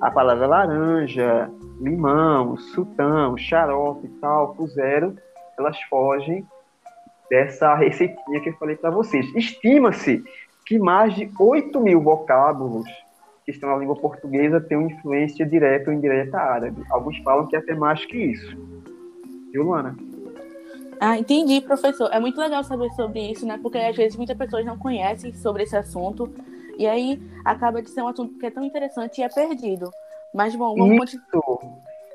a 0.00 0.10
palavra 0.10 0.46
laranja, 0.46 1.50
limão, 1.80 2.56
sultão, 2.56 3.36
xarope, 3.36 4.08
talco, 4.20 4.66
zero, 4.68 5.16
elas 5.58 5.80
fogem 5.82 6.46
dessa 7.28 7.74
receitinha 7.74 8.40
que 8.40 8.50
eu 8.50 8.56
falei 8.56 8.76
para 8.76 8.90
vocês. 8.90 9.26
Estima-se 9.34 10.22
que 10.66 10.78
mais 10.78 11.14
de 11.14 11.30
8 11.38 11.80
mil 11.80 12.00
vocábulos 12.00 12.86
que 13.44 13.50
estão 13.50 13.70
na 13.70 13.76
língua 13.76 13.96
portuguesa 13.96 14.60
têm 14.60 14.86
influência 14.86 15.44
direta 15.44 15.90
ou 15.90 15.96
indireta 15.96 16.38
árabe. 16.38 16.82
Alguns 16.90 17.18
falam 17.18 17.46
que 17.46 17.56
é 17.56 17.58
até 17.58 17.74
mais 17.74 18.04
que 18.04 18.16
isso. 18.16 18.56
Viu, 19.52 19.64
Luana? 19.64 19.96
Ah, 21.04 21.18
entendi, 21.18 21.60
professor. 21.60 22.08
É 22.12 22.20
muito 22.20 22.40
legal 22.40 22.62
saber 22.62 22.88
sobre 22.90 23.32
isso, 23.32 23.44
né? 23.44 23.58
Porque 23.60 23.76
às 23.76 23.96
vezes 23.96 24.16
muitas 24.16 24.38
pessoas 24.38 24.64
não 24.64 24.78
conhecem 24.78 25.34
sobre 25.34 25.64
esse 25.64 25.76
assunto 25.76 26.32
e 26.78 26.86
aí 26.86 27.20
acaba 27.44 27.82
de 27.82 27.90
ser 27.90 28.02
um 28.02 28.06
assunto 28.06 28.38
que 28.38 28.46
é 28.46 28.50
tão 28.52 28.64
interessante 28.64 29.20
e 29.20 29.24
é 29.24 29.28
perdido. 29.28 29.90
Mas 30.32 30.54
bom, 30.54 30.76
vamos 30.76 30.98
continuar. 31.00 31.58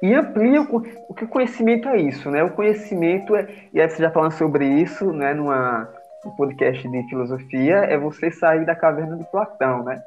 E 0.02 0.14
amplia 0.14 0.62
o, 0.62 0.84
o 1.10 1.14
que 1.14 1.26
o 1.26 1.28
conhecimento 1.28 1.90
é 1.90 2.00
isso, 2.00 2.32
né? 2.32 2.42
O 2.46 2.54
conhecimento 2.54 3.36
é, 3.36 3.50
e 3.74 3.82
aí 3.82 3.90
você 3.90 4.02
já 4.02 4.10
falando 4.10 4.32
sobre 4.32 4.66
isso, 4.66 5.12
né, 5.12 5.34
numa 5.34 5.90
um 6.26 6.32
podcast 6.32 6.88
de 6.88 7.10
filosofia, 7.10 7.76
é 7.80 7.98
você 7.98 8.32
sair 8.32 8.66
da 8.66 8.74
caverna 8.74 9.18
de 9.18 9.30
Platão, 9.30 9.84
né? 9.84 10.02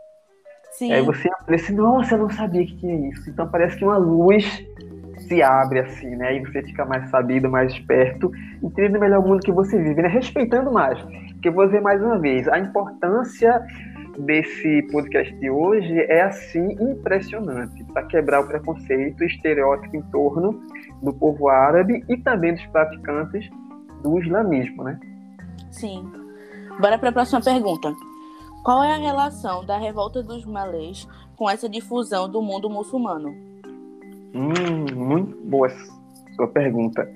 Sim. 0.72 0.90
Aí 0.90 1.02
você 1.02 1.28
amplia 1.28 1.56
assim, 1.56 1.74
nossa, 1.74 2.14
eu 2.14 2.18
não 2.18 2.30
sabia 2.30 2.64
que 2.64 2.78
tinha 2.78 3.10
isso. 3.10 3.28
Então 3.28 3.46
parece 3.46 3.76
que 3.76 3.84
uma 3.84 3.98
luz 3.98 4.64
se 5.30 5.40
abre 5.40 5.78
assim, 5.78 6.16
né? 6.16 6.36
E 6.36 6.40
você 6.40 6.60
fica 6.60 6.84
mais 6.84 7.08
sabido, 7.08 7.48
mais 7.48 7.72
esperto, 7.72 8.32
entendendo 8.60 8.98
melhor 8.98 9.20
o 9.20 9.28
mundo 9.28 9.40
que 9.40 9.52
você 9.52 9.80
vive, 9.80 10.02
né? 10.02 10.08
Respeitando 10.08 10.72
mais. 10.72 11.00
Porque 11.34 11.48
eu 11.48 11.52
vou 11.52 11.66
dizer 11.66 11.80
mais 11.80 12.02
uma 12.02 12.18
vez, 12.18 12.48
a 12.48 12.58
importância 12.58 13.64
desse 14.18 14.82
podcast 14.90 15.32
de 15.36 15.48
hoje 15.48 16.00
é 16.00 16.22
assim 16.22 16.72
impressionante 16.80 17.84
para 17.84 18.02
quebrar 18.06 18.40
o 18.40 18.48
preconceito, 18.48 19.22
estereótipo 19.22 19.96
em 19.96 20.02
torno 20.10 20.60
do 21.00 21.12
povo 21.12 21.48
árabe 21.48 22.04
e 22.08 22.16
também 22.16 22.52
dos 22.52 22.66
praticantes 22.66 23.48
do 24.02 24.18
islamismo, 24.20 24.82
né? 24.82 24.98
Sim. 25.70 26.10
Bora 26.80 26.98
para 26.98 27.10
a 27.10 27.12
próxima 27.12 27.40
pergunta. 27.40 27.94
Qual 28.64 28.82
é 28.82 28.94
a 28.94 28.98
relação 28.98 29.64
da 29.64 29.78
revolta 29.78 30.24
dos 30.24 30.44
malês 30.44 31.06
com 31.36 31.48
essa 31.48 31.68
difusão 31.68 32.28
do 32.28 32.42
mundo 32.42 32.68
muçulmano? 32.68 33.49
Hum, 34.34 34.86
muito 34.94 35.36
boa 35.44 35.68
sua 36.36 36.48
pergunta. 36.48 37.08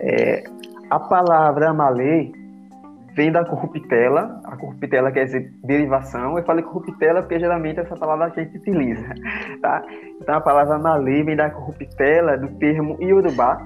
É, 0.00 0.44
a 0.90 0.98
palavra 0.98 1.72
malê 1.72 2.32
vem 3.14 3.30
da 3.32 3.44
corruptela. 3.44 4.40
A 4.44 4.56
corruptela 4.56 5.10
quer 5.10 5.24
dizer 5.24 5.52
derivação. 5.64 6.38
Eu 6.38 6.44
falei 6.44 6.64
corruptela 6.64 7.22
porque 7.22 7.38
geralmente 7.38 7.80
essa 7.80 7.96
palavra 7.96 8.26
a 8.26 8.28
gente 8.28 8.56
utiliza. 8.56 9.06
Tá? 9.60 9.80
Então 10.20 10.34
a 10.34 10.40
palavra 10.40 10.78
malê 10.78 11.22
vem 11.22 11.36
da 11.36 11.50
corruptela 11.50 12.36
do 12.36 12.48
termo 12.58 12.96
iorubá. 13.00 13.58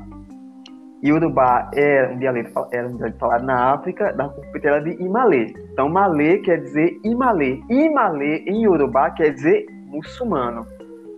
Iorubá 1.03 1.71
é 1.75 2.09
um 2.09 2.19
dialeto, 2.19 2.67
era 2.73 2.89
um 2.89 2.97
dialeto 2.97 3.19
falado 3.19 3.45
na 3.45 3.75
África, 3.75 4.13
da 4.13 4.29
corruptela 4.29 4.81
de 4.83 4.91
Imalê. 5.03 5.55
Então 5.73 5.89
malê 5.89 6.39
quer 6.39 6.61
dizer 6.61 6.99
Imalê. 7.05 7.61
Imalê 7.71 8.39
em 8.47 8.65
Iorubá 8.65 9.11
quer 9.11 9.31
dizer 9.31 9.67
muçulmano. 9.87 10.67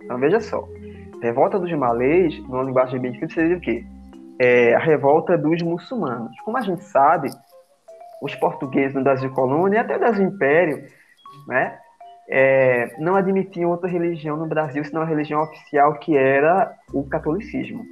Então 0.03 0.17
veja 0.17 0.39
só. 0.39 0.65
Revolta 1.21 1.59
dos 1.59 1.71
malês, 1.73 2.39
numa 2.47 2.63
linguagem 2.63 2.99
difícil, 3.01 3.29
seria 3.29 3.57
o 3.57 3.61
quê? 3.61 3.85
É 4.39 4.73
a 4.73 4.79
revolta 4.79 5.37
dos 5.37 5.61
muçulmanos. 5.61 6.39
Como 6.45 6.57
a 6.57 6.61
gente 6.61 6.83
sabe, 6.83 7.29
os 8.21 8.33
portugueses 8.35 8.95
no 8.95 9.03
Brasil 9.03 9.29
colônia 9.31 9.77
e 9.77 9.79
até 9.79 9.93
no 9.93 9.99
Brasil 9.99 10.25
império, 10.25 10.83
né, 11.47 11.77
é, 12.29 12.95
não 12.99 13.15
admitiam 13.15 13.71
outra 13.71 13.89
religião 13.89 14.37
no 14.37 14.47
Brasil 14.47 14.83
senão 14.85 15.01
a 15.01 15.05
religião 15.05 15.41
oficial 15.41 15.93
que 15.95 16.15
era 16.15 16.73
o 16.93 17.03
catolicismo. 17.03 17.83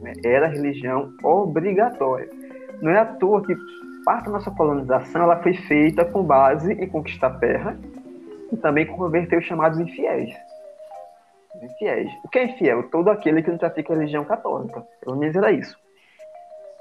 Né? 0.00 0.12
Era 0.24 0.46
a 0.46 0.50
religião 0.50 1.12
obrigatória. 1.22 2.28
Não 2.80 2.90
é 2.90 2.98
à 2.98 3.04
toa 3.04 3.42
que 3.42 3.54
parte 4.04 4.24
da 4.24 4.32
nossa 4.32 4.50
colonização 4.50 5.22
ela 5.22 5.42
foi 5.42 5.54
feita 5.54 6.04
com 6.04 6.22
base 6.22 6.72
em 6.72 6.88
conquistar 6.88 7.38
terra 7.38 7.78
e 8.50 8.56
também 8.56 8.86
converter 8.86 9.38
os 9.38 9.44
chamados 9.44 9.78
infiéis. 9.78 10.30
Infiéis. 11.62 12.10
O 12.24 12.28
que 12.28 12.38
é 12.38 12.44
infiel? 12.44 12.84
Todo 12.84 13.10
aquele 13.10 13.42
que 13.42 13.50
não 13.50 13.58
pratica 13.58 13.92
a 13.92 13.96
religião 13.96 14.24
católica. 14.24 14.82
Pelo 15.02 15.16
menos 15.16 15.36
era 15.36 15.52
isso. 15.52 15.76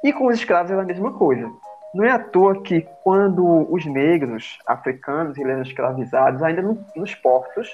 E 0.03 0.13
com 0.13 0.27
os 0.27 0.36
escravos 0.36 0.71
era 0.71 0.81
a 0.81 0.86
mesma 0.86 1.12
coisa. 1.13 1.51
Não 1.93 2.05
é 2.05 2.12
à 2.12 2.19
toa 2.19 2.62
que 2.62 2.88
quando 3.03 3.67
os 3.71 3.86
negros 3.86 4.57
africanos 4.65 5.38
eram 5.38 5.62
escravizados, 5.62 6.41
ainda 6.41 6.62
no, 6.62 6.77
nos 6.95 7.13
portos 7.15 7.67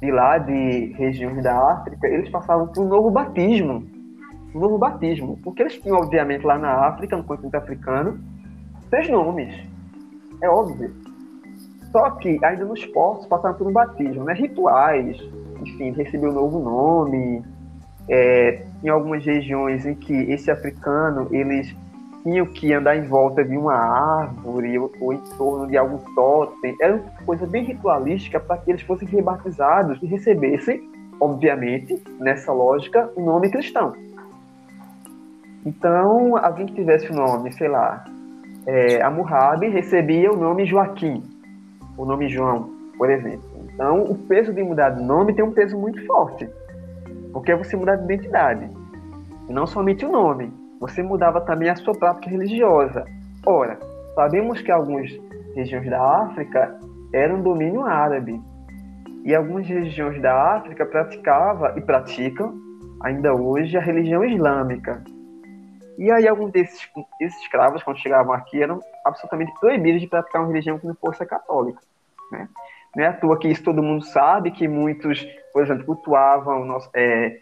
de 0.00 0.10
lá, 0.10 0.38
de 0.38 0.92
regiões 0.92 1.42
da 1.42 1.56
África, 1.72 2.06
eles 2.06 2.28
passavam 2.28 2.68
por 2.68 2.84
um 2.84 2.88
novo 2.88 3.10
batismo. 3.10 3.84
Um 4.54 4.60
novo 4.60 4.78
batismo. 4.78 5.38
Porque 5.42 5.62
eles 5.62 5.78
tinham, 5.78 5.96
obviamente, 5.96 6.44
lá 6.44 6.58
na 6.58 6.86
África, 6.86 7.16
no 7.16 7.24
continente 7.24 7.56
africano, 7.56 8.20
seus 8.90 9.08
nomes. 9.08 9.52
É 10.42 10.48
óbvio. 10.48 10.94
Só 11.90 12.10
que 12.12 12.38
ainda 12.44 12.64
nos 12.64 12.84
portos 12.86 13.26
passavam 13.26 13.56
por 13.56 13.66
um 13.66 13.72
batismo, 13.72 14.24
né? 14.24 14.34
Rituais, 14.34 15.18
enfim, 15.62 15.90
receber 15.92 16.28
um 16.28 16.32
novo 16.32 16.58
nome. 16.58 17.42
É, 18.08 18.62
em 18.82 18.88
algumas 18.88 19.24
regiões 19.24 19.86
em 19.86 19.94
que 19.94 20.12
esse 20.12 20.50
africano, 20.50 21.28
eles 21.30 21.74
tinham 22.22 22.46
que 22.46 22.72
andar 22.72 22.96
em 22.96 23.02
volta 23.02 23.44
de 23.44 23.56
uma 23.56 23.74
árvore 23.74 24.78
ou, 24.78 24.92
ou 25.00 25.12
em 25.12 25.18
torno 25.36 25.66
de 25.66 25.76
algum 25.76 25.98
totem. 26.14 26.76
Era 26.80 26.96
uma 26.96 27.24
coisa 27.24 27.46
bem 27.46 27.64
ritualística 27.64 28.38
para 28.40 28.58
que 28.58 28.70
eles 28.70 28.82
fossem 28.82 29.08
rebatizados 29.08 30.02
e 30.02 30.06
recebessem, 30.06 30.82
obviamente, 31.20 32.02
nessa 32.18 32.52
lógica, 32.52 33.10
o 33.16 33.22
um 33.22 33.26
nome 33.26 33.50
cristão. 33.50 33.92
Então, 35.64 36.36
alguém 36.36 36.66
que 36.66 36.74
tivesse 36.74 37.10
o 37.10 37.14
nome, 37.14 37.52
sei 37.52 37.68
lá, 37.68 38.04
é, 38.66 39.00
recebia 39.68 40.32
o 40.32 40.36
nome 40.36 40.66
Joaquim, 40.66 41.22
o 41.96 42.04
nome 42.04 42.28
João, 42.28 42.70
por 42.98 43.10
exemplo. 43.10 43.51
Então, 43.74 44.02
o 44.04 44.14
peso 44.14 44.52
de 44.52 44.62
mudar 44.62 44.90
de 44.90 45.02
nome 45.02 45.34
tem 45.34 45.44
um 45.44 45.52
peso 45.52 45.78
muito 45.78 46.04
forte, 46.06 46.48
porque 47.32 47.54
você 47.54 47.76
mudar 47.76 47.96
de 47.96 48.04
identidade. 48.04 48.68
Não 49.48 49.66
somente 49.66 50.04
o 50.04 50.12
nome, 50.12 50.52
você 50.80 51.02
mudava 51.02 51.40
também 51.40 51.68
a 51.68 51.76
sua 51.76 51.94
prática 51.94 52.28
religiosa. 52.28 53.04
Ora, 53.46 53.78
sabemos 54.14 54.60
que 54.60 54.70
algumas 54.70 55.10
regiões 55.54 55.88
da 55.88 56.00
África 56.24 56.78
eram 57.12 57.42
domínio 57.42 57.82
árabe 57.82 58.40
e 59.24 59.34
algumas 59.34 59.66
regiões 59.66 60.20
da 60.20 60.56
África 60.56 60.84
praticava 60.84 61.74
e 61.76 61.80
praticam 61.80 62.54
ainda 63.02 63.34
hoje 63.34 63.76
a 63.76 63.80
religião 63.80 64.24
islâmica. 64.24 65.02
E 65.98 66.10
aí 66.10 66.26
alguns 66.26 66.50
desses, 66.50 66.88
desses 67.20 67.40
escravos, 67.42 67.82
quando 67.82 67.98
chegavam 67.98 68.32
aqui, 68.32 68.62
eram 68.62 68.80
absolutamente 69.04 69.52
proibidos 69.60 70.00
de 70.00 70.08
praticar 70.08 70.42
uma 70.42 70.48
religião 70.48 70.78
que 70.78 70.86
não 70.86 70.94
fosse 70.94 71.24
católica. 71.26 71.80
Né? 72.30 72.48
Não 72.96 73.04
é 73.04 73.08
à 73.08 73.12
toa 73.12 73.38
que 73.38 73.48
isso 73.48 73.62
todo 73.62 73.82
mundo 73.82 74.04
sabe, 74.04 74.50
que 74.50 74.68
muitos, 74.68 75.24
por 75.52 75.62
exemplo, 75.62 75.84
cultuavam 75.84 76.64
nosso, 76.64 76.90
é, 76.94 77.38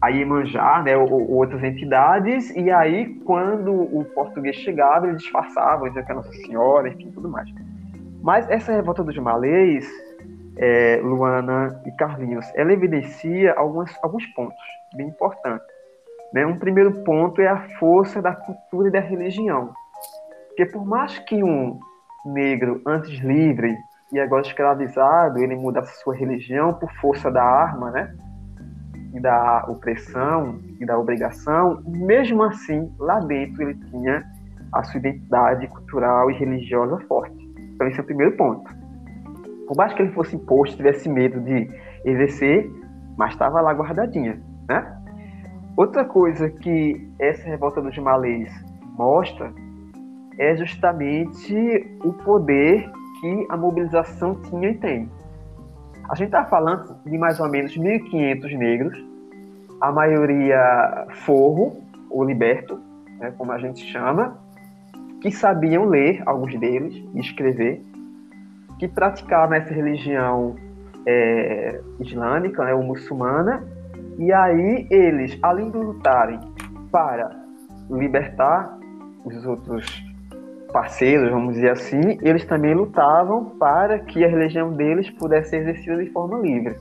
a 0.00 0.08
Iemanjá, 0.08 0.82
né, 0.82 0.96
ou, 0.96 1.10
ou, 1.10 1.30
outras 1.32 1.62
entidades, 1.62 2.50
e 2.56 2.70
aí, 2.70 3.14
quando 3.26 3.72
o 3.72 4.04
português 4.14 4.56
chegava, 4.56 5.06
eles 5.06 5.22
disfarçavam, 5.22 5.88
diziam 5.88 6.04
que 6.04 6.12
é 6.12 6.14
Nossa 6.14 6.32
Senhora, 6.32 6.88
enfim, 6.88 7.10
tudo 7.10 7.28
mais. 7.28 7.48
Mas 8.22 8.48
essa 8.48 8.72
revolta 8.72 9.04
dos 9.04 9.16
malês, 9.18 9.86
é, 10.56 11.00
Luana 11.02 11.82
e 11.86 11.92
Carlinhos, 11.92 12.46
ela 12.54 12.72
evidencia 12.72 13.52
alguns, 13.54 13.90
alguns 14.02 14.24
pontos 14.28 14.58
bem 14.94 15.08
importantes. 15.08 15.66
Né? 16.32 16.46
Um 16.46 16.58
primeiro 16.58 17.02
ponto 17.02 17.40
é 17.40 17.48
a 17.48 17.68
força 17.78 18.22
da 18.22 18.34
cultura 18.34 18.88
e 18.88 18.92
da 18.92 19.00
religião. 19.00 19.72
Porque 20.48 20.66
por 20.66 20.86
mais 20.86 21.18
que 21.20 21.42
um 21.42 21.78
negro, 22.24 22.80
antes 22.86 23.18
livre 23.20 23.76
e 24.12 24.18
agora 24.18 24.42
escravizado, 24.42 25.38
ele 25.38 25.54
mudasse 25.56 26.00
sua 26.02 26.14
religião 26.14 26.74
por 26.74 26.90
força 26.94 27.30
da 27.30 27.42
arma, 27.42 27.90
né? 27.90 28.14
e 29.12 29.20
da 29.20 29.64
opressão 29.68 30.58
e 30.80 30.86
da 30.86 30.98
obrigação, 30.98 31.82
mesmo 31.86 32.42
assim, 32.42 32.92
lá 32.98 33.18
dentro 33.20 33.62
ele 33.62 33.74
tinha 33.90 34.24
a 34.72 34.84
sua 34.84 34.98
identidade 34.98 35.66
cultural 35.68 36.30
e 36.30 36.34
religiosa 36.34 36.98
forte. 37.06 37.36
Então, 37.74 37.86
esse 37.88 37.98
é 37.98 38.02
o 38.02 38.06
primeiro 38.06 38.36
ponto. 38.36 38.70
Por 39.66 39.76
mais 39.76 39.92
que 39.92 40.02
ele 40.02 40.12
fosse 40.12 40.36
imposto, 40.36 40.76
tivesse 40.76 41.08
medo 41.08 41.40
de 41.40 41.68
exercer, 42.04 42.70
mas 43.16 43.32
estava 43.32 43.60
lá 43.60 43.72
guardadinha, 43.72 44.40
né? 44.68 44.96
Outra 45.76 46.04
coisa 46.04 46.48
que 46.48 47.10
essa 47.18 47.48
revolta 47.48 47.80
dos 47.80 47.96
malês 47.98 48.52
mostra 48.96 49.52
é 50.38 50.56
justamente 50.56 51.98
o 52.04 52.12
poder 52.12 52.90
que 53.20 53.46
a 53.48 53.56
mobilização 53.56 54.34
tinha 54.42 54.70
e 54.70 54.74
tem. 54.74 55.10
A 56.08 56.14
gente 56.14 56.28
está 56.28 56.44
falando 56.44 56.96
de 57.04 57.16
mais 57.16 57.38
ou 57.38 57.48
menos 57.48 57.76
1.500 57.76 58.56
negros, 58.56 59.04
a 59.80 59.92
maioria 59.92 61.06
forro, 61.24 61.82
ou 62.10 62.24
liberto, 62.24 62.80
né, 63.18 63.32
como 63.38 63.52
a 63.52 63.58
gente 63.58 63.84
chama, 63.92 64.36
que 65.20 65.30
sabiam 65.30 65.84
ler, 65.84 66.22
alguns 66.26 66.58
deles, 66.58 66.94
e 67.14 67.20
escrever, 67.20 67.82
que 68.78 68.88
praticavam 68.88 69.54
essa 69.54 69.72
religião 69.72 70.56
é, 71.06 71.80
islâmica, 72.00 72.64
né, 72.64 72.74
ou 72.74 72.82
muçulmana, 72.82 73.62
e 74.18 74.32
aí 74.32 74.86
eles, 74.90 75.38
além 75.42 75.70
de 75.70 75.78
lutarem 75.78 76.40
para 76.90 77.30
libertar 77.88 78.78
os 79.24 79.46
outros 79.46 80.09
parceiros, 80.70 81.30
vamos 81.30 81.54
dizer 81.54 81.70
assim, 81.70 82.18
eles 82.22 82.44
também 82.44 82.74
lutavam 82.74 83.56
para 83.58 83.98
que 83.98 84.24
a 84.24 84.28
religião 84.28 84.72
deles 84.72 85.10
pudesse 85.10 85.50
ser 85.50 85.56
exercida 85.58 86.02
de 86.02 86.10
forma 86.10 86.38
livre. 86.38 86.76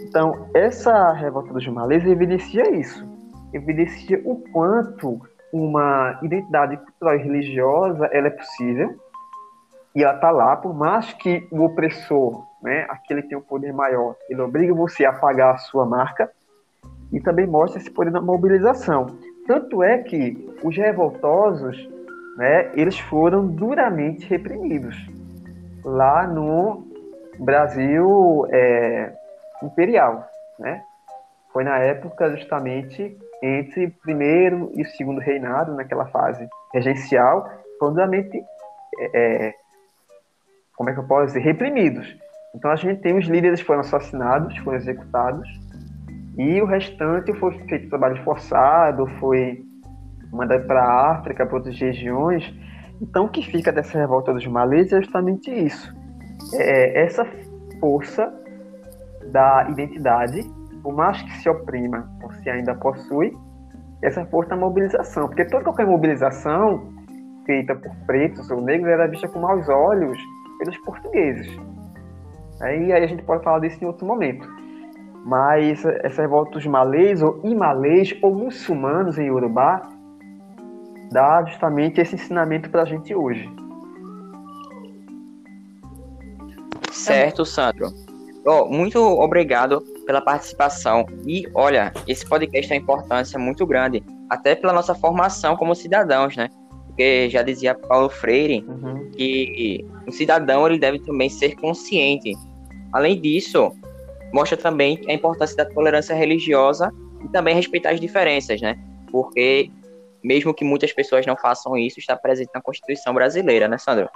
Então, 0.00 0.48
essa 0.54 1.12
revolta 1.12 1.52
dos 1.52 1.66
malês 1.68 2.04
evidencia 2.04 2.70
isso. 2.70 3.06
Evidencia 3.52 4.20
o 4.24 4.36
quanto 4.52 5.20
uma 5.52 6.18
identidade 6.22 6.76
cultural 6.76 7.16
e 7.16 7.22
religiosa 7.22 8.06
ela 8.06 8.26
é 8.26 8.30
possível 8.30 8.94
e 9.94 10.02
ela 10.02 10.14
está 10.14 10.30
lá, 10.30 10.56
por 10.56 10.74
mais 10.74 11.12
que 11.12 11.46
o 11.52 11.62
opressor, 11.62 12.44
né, 12.60 12.84
aquele 12.88 13.22
que 13.22 13.28
tem 13.28 13.38
um 13.38 13.42
poder 13.42 13.72
maior, 13.72 14.16
ele 14.28 14.40
obriga 14.40 14.74
você 14.74 15.04
a 15.04 15.12
pagar 15.12 15.54
a 15.54 15.58
sua 15.58 15.86
marca 15.86 16.28
e 17.12 17.20
também 17.20 17.46
mostra 17.46 17.80
esse 17.80 17.90
poder 17.90 18.10
da 18.10 18.20
mobilização. 18.20 19.06
Tanto 19.46 19.82
é 19.82 19.98
que 19.98 20.52
os 20.64 20.76
revoltosos 20.76 21.88
né, 22.36 22.70
eles 22.74 22.98
foram 22.98 23.46
duramente 23.46 24.26
reprimidos 24.26 24.96
lá 25.84 26.26
no 26.26 26.86
Brasil 27.38 28.46
é, 28.50 29.12
imperial, 29.62 30.26
né? 30.58 30.82
Foi 31.52 31.62
na 31.62 31.78
época 31.78 32.30
justamente 32.30 33.16
entre 33.42 33.86
o 33.86 33.90
primeiro 34.02 34.72
e 34.74 34.84
segundo 34.84 35.20
reinado, 35.20 35.74
naquela 35.74 36.06
fase 36.06 36.48
regencial, 36.72 37.48
foram 37.78 37.94
duramente, 37.94 38.42
é, 38.98 39.10
é, 39.14 39.54
como 40.74 40.90
é 40.90 40.94
que 40.94 41.00
eu 41.00 41.06
posso 41.06 41.26
dizer, 41.26 41.40
reprimidos. 41.40 42.16
Então 42.54 42.70
a 42.70 42.76
gente 42.76 43.00
tem 43.00 43.16
os 43.16 43.26
líderes 43.26 43.60
foram 43.60 43.80
assassinados, 43.80 44.56
foram 44.58 44.78
executados, 44.78 45.48
e 46.38 46.60
o 46.60 46.66
restante 46.66 47.32
foi 47.34 47.52
feito 47.68 47.88
trabalho 47.88 48.22
forçado, 48.24 49.06
foi 49.20 49.63
mandado 50.34 50.66
para 50.66 50.82
a 50.82 51.12
África, 51.12 51.46
para 51.46 51.56
outras 51.56 51.78
regiões. 51.78 52.52
Então, 53.00 53.26
o 53.26 53.28
que 53.28 53.42
fica 53.42 53.72
dessa 53.72 53.98
revolta 53.98 54.32
dos 54.32 54.46
malês 54.46 54.92
é 54.92 55.00
justamente 55.00 55.50
isso. 55.50 55.94
É 56.54 57.04
essa 57.04 57.26
força 57.80 58.32
da 59.30 59.66
identidade, 59.70 60.42
por 60.82 60.94
mais 60.94 61.20
que 61.22 61.32
se 61.38 61.48
oprima 61.48 62.08
ou 62.22 62.30
se 62.32 62.48
ainda 62.48 62.74
possui, 62.74 63.36
essa 64.02 64.24
força 64.26 64.50
da 64.50 64.56
mobilização. 64.56 65.26
Porque 65.28 65.44
toda 65.44 65.64
qualquer 65.64 65.86
mobilização 65.86 66.92
feita 67.46 67.74
por 67.74 67.94
pretos 68.06 68.50
ou 68.50 68.60
negros 68.60 68.90
era 68.90 69.06
vista 69.06 69.28
com 69.28 69.40
maus 69.40 69.68
olhos 69.68 70.18
pelos 70.58 70.76
portugueses. 70.78 71.58
Aí, 72.60 72.92
aí 72.92 73.04
a 73.04 73.06
gente 73.06 73.22
pode 73.22 73.42
falar 73.42 73.58
disso 73.60 73.82
em 73.82 73.86
outro 73.86 74.06
momento. 74.06 74.48
Mas 75.24 75.84
essa 75.84 76.22
revolta 76.22 76.52
dos 76.52 76.66
malês 76.66 77.22
ou 77.22 77.40
imalês 77.42 78.16
ou 78.22 78.34
muçulmanos 78.34 79.18
em 79.18 79.30
Urubá 79.30 79.82
dá 81.10 81.44
justamente 81.44 82.00
esse 82.00 82.14
ensinamento 82.14 82.70
para 82.70 82.82
a 82.82 82.84
gente 82.84 83.14
hoje. 83.14 83.48
Certo, 86.90 87.44
Sandro. 87.44 87.92
Oh, 88.46 88.66
muito 88.66 88.98
obrigado 88.98 89.80
pela 90.06 90.20
participação. 90.20 91.06
E 91.26 91.48
olha, 91.54 91.92
esse 92.06 92.26
podcast 92.26 92.68
tem 92.68 92.78
importância 92.78 93.38
muito 93.38 93.66
grande, 93.66 94.02
até 94.28 94.54
pela 94.54 94.72
nossa 94.72 94.94
formação 94.94 95.56
como 95.56 95.74
cidadãos, 95.74 96.36
né? 96.36 96.48
Porque 96.86 97.28
já 97.30 97.42
dizia 97.42 97.74
Paulo 97.74 98.08
Freire 98.08 98.64
uhum. 98.68 99.10
que 99.10 99.84
o 100.06 100.12
cidadão 100.12 100.66
ele 100.66 100.78
deve 100.78 101.00
também 101.00 101.28
ser 101.28 101.56
consciente. 101.56 102.32
Além 102.92 103.20
disso, 103.20 103.72
mostra 104.32 104.56
também 104.56 105.00
a 105.08 105.12
importância 105.12 105.56
da 105.56 105.64
tolerância 105.64 106.14
religiosa 106.14 106.92
e 107.24 107.28
também 107.28 107.54
respeitar 107.54 107.90
as 107.90 108.00
diferenças, 108.00 108.60
né? 108.60 108.78
Porque 109.10 109.70
mesmo 110.24 110.54
que 110.54 110.64
muitas 110.64 110.90
pessoas 110.90 111.26
não 111.26 111.36
façam 111.36 111.76
isso, 111.76 112.00
está 112.00 112.16
presente 112.16 112.50
na 112.54 112.62
Constituição 112.62 113.12
brasileira, 113.12 113.68
né, 113.68 113.76
Sandro? 113.76 114.08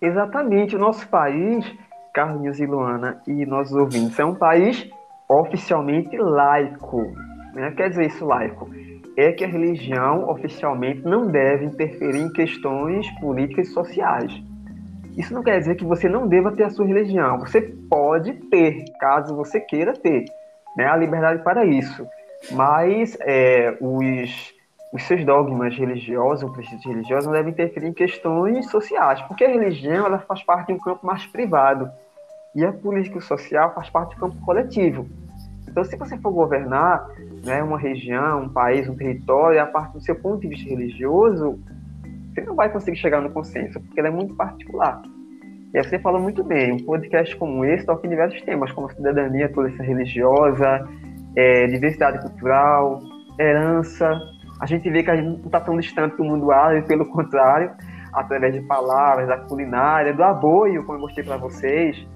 Exatamente. 0.00 0.74
O 0.74 0.78
nosso 0.78 1.06
país, 1.08 1.64
Carlinhos 2.14 2.58
e 2.58 2.64
Luana 2.64 3.20
e 3.28 3.44
nossos 3.44 3.76
ouvintes, 3.76 4.18
é 4.18 4.24
um 4.24 4.34
país 4.34 4.88
oficialmente 5.28 6.16
laico. 6.16 7.02
Né? 7.54 7.70
Quer 7.76 7.90
dizer 7.90 8.06
isso, 8.06 8.24
laico? 8.24 8.70
É 9.16 9.32
que 9.32 9.44
a 9.44 9.48
religião 9.48 10.28
oficialmente 10.30 11.02
não 11.02 11.26
deve 11.26 11.66
interferir 11.66 12.22
em 12.22 12.32
questões 12.32 13.06
políticas 13.20 13.68
e 13.68 13.72
sociais. 13.72 14.32
Isso 15.18 15.34
não 15.34 15.42
quer 15.42 15.58
dizer 15.58 15.74
que 15.74 15.84
você 15.84 16.08
não 16.08 16.26
deva 16.26 16.52
ter 16.52 16.64
a 16.64 16.70
sua 16.70 16.86
religião. 16.86 17.38
Você 17.40 17.60
pode 17.90 18.32
ter, 18.48 18.84
caso 18.98 19.36
você 19.36 19.60
queira 19.60 19.92
ter, 19.92 20.24
né? 20.76 20.86
a 20.86 20.96
liberdade 20.96 21.42
para 21.42 21.66
isso. 21.66 22.06
Mas 22.52 23.18
é, 23.20 23.76
os, 23.80 24.54
os 24.92 25.02
seus 25.04 25.24
dogmas 25.24 25.76
religiosos, 25.76 26.48
o 26.48 26.52
princípios 26.52 26.84
religiosos, 26.84 27.26
não 27.26 27.32
devem 27.32 27.52
interferir 27.52 27.86
em 27.86 27.92
questões 27.92 28.68
sociais, 28.70 29.20
porque 29.22 29.44
a 29.44 29.48
religião 29.48 30.06
ela 30.06 30.18
faz 30.18 30.42
parte 30.42 30.68
de 30.68 30.72
um 30.72 30.78
campo 30.78 31.06
mais 31.06 31.24
privado 31.26 31.90
e 32.54 32.64
a 32.64 32.72
política 32.72 33.20
social 33.20 33.72
faz 33.74 33.88
parte 33.88 34.14
do 34.14 34.20
campo 34.20 34.36
coletivo. 34.44 35.06
Então, 35.68 35.84
se 35.84 35.96
você 35.96 36.18
for 36.18 36.32
governar 36.32 37.06
né, 37.44 37.62
uma 37.62 37.78
região, 37.78 38.42
um 38.42 38.48
país, 38.48 38.88
um 38.88 38.96
território, 38.96 39.62
a 39.62 39.66
partir 39.66 39.92
do 39.92 40.00
seu 40.00 40.16
ponto 40.16 40.40
de 40.40 40.48
vista 40.48 40.68
religioso, 40.68 41.60
você 42.34 42.40
não 42.40 42.56
vai 42.56 42.68
conseguir 42.68 42.96
chegar 42.96 43.20
no 43.20 43.30
consenso, 43.30 43.80
porque 43.80 44.00
ele 44.00 44.08
é 44.08 44.10
muito 44.10 44.34
particular. 44.34 45.00
E 45.72 45.78
aí 45.78 45.84
você 45.84 46.00
falou 46.00 46.20
muito 46.20 46.42
bem, 46.42 46.72
um 46.72 46.78
podcast 46.78 47.36
como 47.36 47.64
esse 47.64 47.86
toca 47.86 48.04
em 48.04 48.10
diversos 48.10 48.42
temas, 48.42 48.72
como 48.72 48.90
cidadania, 48.90 49.48
tolerância 49.48 49.84
religiosa, 49.84 50.88
é, 51.36 51.68
diversidade 51.68 52.20
cultural, 52.20 53.00
herança. 53.38 54.20
A 54.60 54.66
gente 54.66 54.88
vê 54.90 55.02
que 55.02 55.10
a 55.10 55.16
gente 55.16 55.26
não 55.26 55.46
está 55.46 55.58
tão 55.58 55.76
distante 55.78 56.16
do 56.16 56.24
mundo 56.24 56.52
árabe, 56.52 56.86
pelo 56.86 57.06
contrário, 57.06 57.72
através 58.12 58.52
de 58.52 58.60
palavras, 58.60 59.26
da 59.26 59.38
culinária, 59.38 60.12
do 60.12 60.22
aboio, 60.22 60.84
como 60.84 60.98
eu 60.98 61.02
mostrei 61.02 61.24
para 61.24 61.36
vocês, 61.36 62.06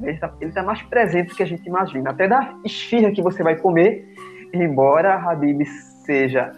ele 0.00 0.12
está 0.12 0.28
tá 0.28 0.62
mais 0.62 0.80
presente 0.82 1.30
do 1.30 1.34
que 1.34 1.42
a 1.42 1.46
gente 1.46 1.66
imagina. 1.66 2.10
Até 2.10 2.28
da 2.28 2.54
esfirra 2.64 3.10
que 3.10 3.20
você 3.20 3.42
vai 3.42 3.56
comer, 3.56 4.06
embora 4.52 5.14
a 5.14 5.32
Habib 5.32 5.64
seja 6.04 6.52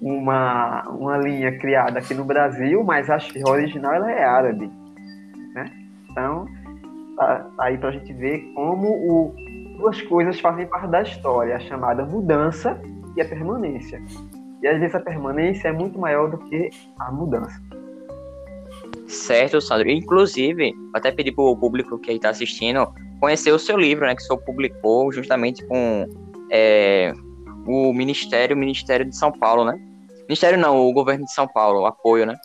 uma, 0.00 0.82
uma 0.88 1.16
linha 1.18 1.56
criada 1.58 1.98
aqui 1.98 2.14
no 2.14 2.24
Brasil, 2.24 2.82
mas 2.82 3.08
a 3.08 3.16
esfirra 3.16 3.50
original 3.50 3.94
ela 3.94 4.10
é 4.10 4.24
árabe. 4.24 4.70
Né? 5.54 5.64
Então, 6.10 6.46
tá, 7.16 7.46
tá 7.56 7.64
aí 7.64 7.78
para 7.78 7.90
a 7.90 7.92
gente 7.92 8.12
ver 8.12 8.40
como 8.54 8.88
o, 8.88 9.34
duas 9.78 10.00
coisas 10.02 10.40
fazem 10.40 10.66
parte 10.66 10.88
da 10.88 11.02
história, 11.02 11.56
a 11.56 11.60
chamada 11.60 12.04
mudança 12.04 12.80
e 13.16 13.20
a 13.20 13.24
permanência. 13.24 14.02
E 14.62 14.68
às 14.68 14.78
vezes 14.78 14.94
a 14.94 15.00
permanência 15.00 15.68
é 15.68 15.72
muito 15.72 15.98
maior 15.98 16.30
do 16.30 16.38
que 16.38 16.70
a 16.98 17.10
mudança. 17.10 17.60
Certo, 19.06 19.60
Sandro. 19.60 19.90
Inclusive, 19.90 20.72
até 20.94 21.10
pedir 21.10 21.32
para 21.32 21.44
o 21.44 21.56
público 21.56 21.98
que 21.98 22.12
está 22.12 22.30
assistindo 22.30 22.92
conhecer 23.20 23.52
o 23.52 23.58
seu 23.58 23.76
livro, 23.76 24.06
né, 24.06 24.14
que 24.14 24.22
o 24.22 24.24
senhor 24.24 24.38
publicou 24.38 25.12
justamente 25.12 25.66
com 25.66 26.06
é, 26.50 27.12
o 27.66 27.92
Ministério, 27.92 28.56
o 28.56 28.58
Ministério 28.58 29.04
de 29.04 29.16
São 29.16 29.30
Paulo, 29.30 29.64
né? 29.64 29.78
Ministério 30.22 30.58
não, 30.58 30.78
o 30.78 30.92
governo 30.92 31.24
de 31.24 31.32
São 31.32 31.46
Paulo, 31.46 31.80
o 31.80 31.86
apoio, 31.86 32.24
né? 32.24 32.36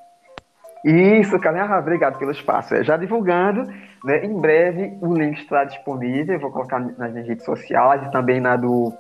Isso, 0.84 1.40
Caminha, 1.40 1.66
obrigado 1.78 2.18
pelo 2.20 2.32
espaço. 2.32 2.76
É, 2.76 2.84
já 2.84 2.98
divulgando, 2.98 3.64
né, 4.04 4.26
em 4.26 4.40
breve 4.40 4.98
o 5.02 5.14
link 5.14 5.40
estará 5.40 5.64
disponível, 5.64 6.40
vou 6.40 6.52
colocar 6.52 6.80
nas 6.80 7.12
minhas 7.12 7.28
redes 7.28 7.46
sociais 7.46 8.06
e 8.06 8.12
também 8.12 8.40
na 8.40 8.56
do, 8.56 8.94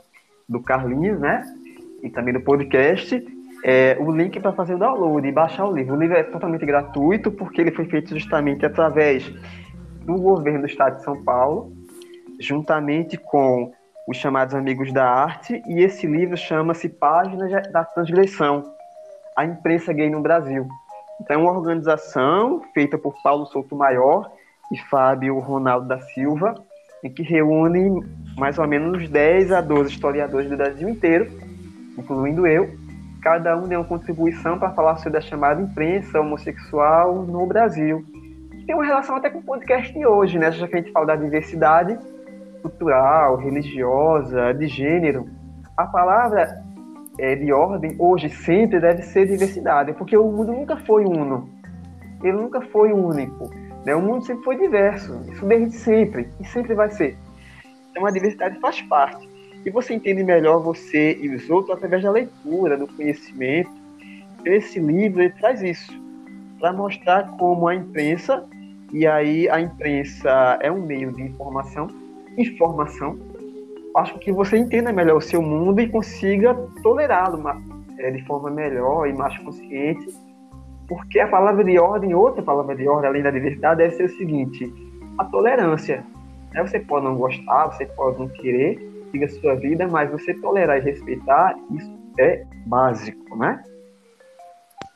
do 0.48 0.62
Carlinhos, 0.62 1.20
né? 1.20 1.44
E 2.06 2.10
também 2.10 2.34
do 2.34 2.40
podcast. 2.40 3.22
É, 3.64 3.98
o 4.00 4.12
link 4.12 4.40
para 4.40 4.54
fazer 4.54 4.76
o 4.76 4.78
download 4.78 5.28
e 5.28 5.32
baixar 5.32 5.66
o 5.66 5.74
livro. 5.74 5.96
O 5.96 6.00
livro 6.00 6.16
é 6.16 6.24
totalmente 6.24 6.66
gratuito, 6.66 7.32
porque 7.32 7.60
ele 7.60 7.72
foi 7.72 7.86
feito 7.86 8.18
justamente 8.18 8.66
através 8.66 9.28
do 10.06 10.16
governo 10.16 10.62
do 10.62 10.68
estado 10.68 10.98
de 10.98 11.04
São 11.04 11.24
Paulo, 11.24 11.74
juntamente 12.40 13.18
com 13.18 13.74
os 14.08 14.18
chamados 14.18 14.54
Amigos 14.54 14.94
da 14.94 15.10
Arte, 15.10 15.62
e 15.68 15.82
esse 15.82 16.06
livro 16.06 16.38
chama-se 16.38 16.88
Páginas 16.88 17.52
da 17.72 17.84
Transgressão 17.84 18.76
a 19.36 19.44
imprensa 19.44 19.92
gay 19.92 20.10
no 20.10 20.22
Brasil. 20.22 20.68
Então, 21.20 21.36
é 21.36 21.40
uma 21.40 21.52
organização 21.52 22.62
feita 22.74 22.98
por 22.98 23.14
Paulo 23.22 23.46
Souto 23.48 23.76
Maior 23.76 24.32
e 24.72 24.78
Fábio 24.90 25.40
Ronaldo 25.40 25.88
da 25.88 26.00
Silva, 26.00 26.56
em 27.04 27.10
que 27.10 27.22
reúne 27.22 28.02
mais 28.38 28.58
ou 28.58 28.68
menos 28.68 29.10
10 29.10 29.52
a 29.52 29.62
12 29.62 29.92
historiadores 29.92 30.50
do 30.50 30.58
Brasil 30.58 30.88
inteiro, 30.88 31.30
incluindo 31.98 32.46
eu. 32.46 32.70
Cada 33.22 33.58
um 33.58 33.68
deu 33.68 33.80
uma 33.80 33.88
contribuição 33.88 34.60
para 34.60 34.72
falar 34.72 34.98
sobre 34.98 35.18
a 35.18 35.22
chamada 35.22 35.62
imprensa 35.62 36.20
homossexual 36.20 37.24
no 37.24 37.46
Brasil. 37.46 38.06
Tem 38.66 38.76
uma 38.76 38.86
relação 38.86 39.16
até 39.16 39.30
com 39.30 39.40
o 39.40 39.44
podcast 39.44 39.94
de 39.94 40.06
hoje, 40.06 40.38
né? 40.38 40.52
Já 40.52 40.68
que 40.68 40.76
a 40.76 40.78
gente 40.80 40.92
fala 40.92 41.08
da 41.08 41.16
diversidade 41.16 41.98
cultural, 42.62 43.38
religiosa, 43.38 44.54
de 44.54 44.68
gênero. 44.68 45.28
A 45.78 45.86
palavra 45.86 46.64
é, 47.20 47.36
de 47.36 47.52
ordem, 47.52 47.96
hoje, 48.00 48.30
sempre 48.30 48.80
deve 48.80 49.04
ser 49.04 49.28
diversidade, 49.28 49.94
porque 49.94 50.18
o 50.18 50.32
mundo 50.32 50.52
nunca 50.52 50.78
foi 50.78 51.06
uno. 51.06 51.50
Ele 52.24 52.34
nunca 52.34 52.62
foi 52.62 52.92
único. 52.92 53.50
Né? 53.86 53.96
O 53.96 54.02
mundo 54.02 54.26
sempre 54.26 54.44
foi 54.44 54.58
diverso, 54.58 55.22
isso 55.32 55.46
desde 55.46 55.78
sempre, 55.78 56.30
e 56.40 56.46
sempre 56.46 56.74
vai 56.74 56.90
ser. 56.90 57.18
Então 57.92 58.06
a 58.06 58.12
diversidade 58.12 58.60
faz 58.60 58.82
parte. 58.84 59.30
E 59.66 59.72
você 59.72 59.96
entende 59.96 60.24
melhor 60.24 60.62
você 60.62 61.18
e 61.20 61.28
os 61.30 61.50
outros 61.50 61.76
através 61.76 62.04
da 62.04 62.12
leitura, 62.12 62.78
do 62.78 62.88
conhecimento. 62.88 63.72
Esse 64.46 64.80
livro 64.80 65.24
ele 65.24 65.34
traz 65.34 65.64
isso, 65.64 65.92
para 66.60 66.72
mostrar 66.72 67.36
como 67.38 67.68
a 67.68 67.74
imprensa, 67.74 68.48
e 68.94 69.08
aí 69.08 69.50
a 69.50 69.60
imprensa 69.60 70.60
é 70.62 70.72
um 70.72 70.82
meio 70.82 71.12
de 71.12 71.24
informação, 71.24 71.88
informação, 72.38 73.18
acho 73.98 74.20
que 74.20 74.32
você 74.32 74.58
entenda 74.58 74.94
melhor 74.94 75.18
o 75.18 75.22
seu 75.22 75.42
mundo 75.42 75.82
e 75.82 75.90
consiga 75.90 76.54
tolerá-lo 76.84 77.42
é, 77.98 78.12
de 78.12 78.24
forma 78.26 78.52
melhor 78.52 79.08
e 79.08 79.14
mais 79.14 79.36
consciente. 79.40 80.06
Porque 80.88 81.20
a 81.20 81.28
palavra 81.28 81.64
de 81.64 81.80
ordem, 81.80 82.14
outra 82.14 82.44
palavra 82.44 82.76
de 82.76 82.88
ordem, 82.88 83.10
além 83.10 83.24
da 83.24 83.32
diversidade, 83.32 83.80
deve 83.80 83.96
ser 83.96 84.04
o 84.04 84.18
seguinte: 84.18 84.72
a 85.18 85.26
tolerância. 85.26 86.06
Né? 86.54 86.62
Você 86.62 86.80
pode 86.80 87.06
não 87.06 87.16
gostar, 87.16 87.68
você 87.68 87.86
pode 87.88 88.20
não 88.20 88.28
querer, 88.28 88.95
siga 89.16 89.26
a 89.26 89.30
sua 89.30 89.56
vida, 89.56 89.88
mas 89.88 90.12
você 90.12 90.34
tolerar 90.36 90.78
e 90.78 90.82
respeitar, 90.82 91.56
isso 91.72 91.98
é 92.20 92.44
básico, 92.66 93.38
né? 93.38 93.64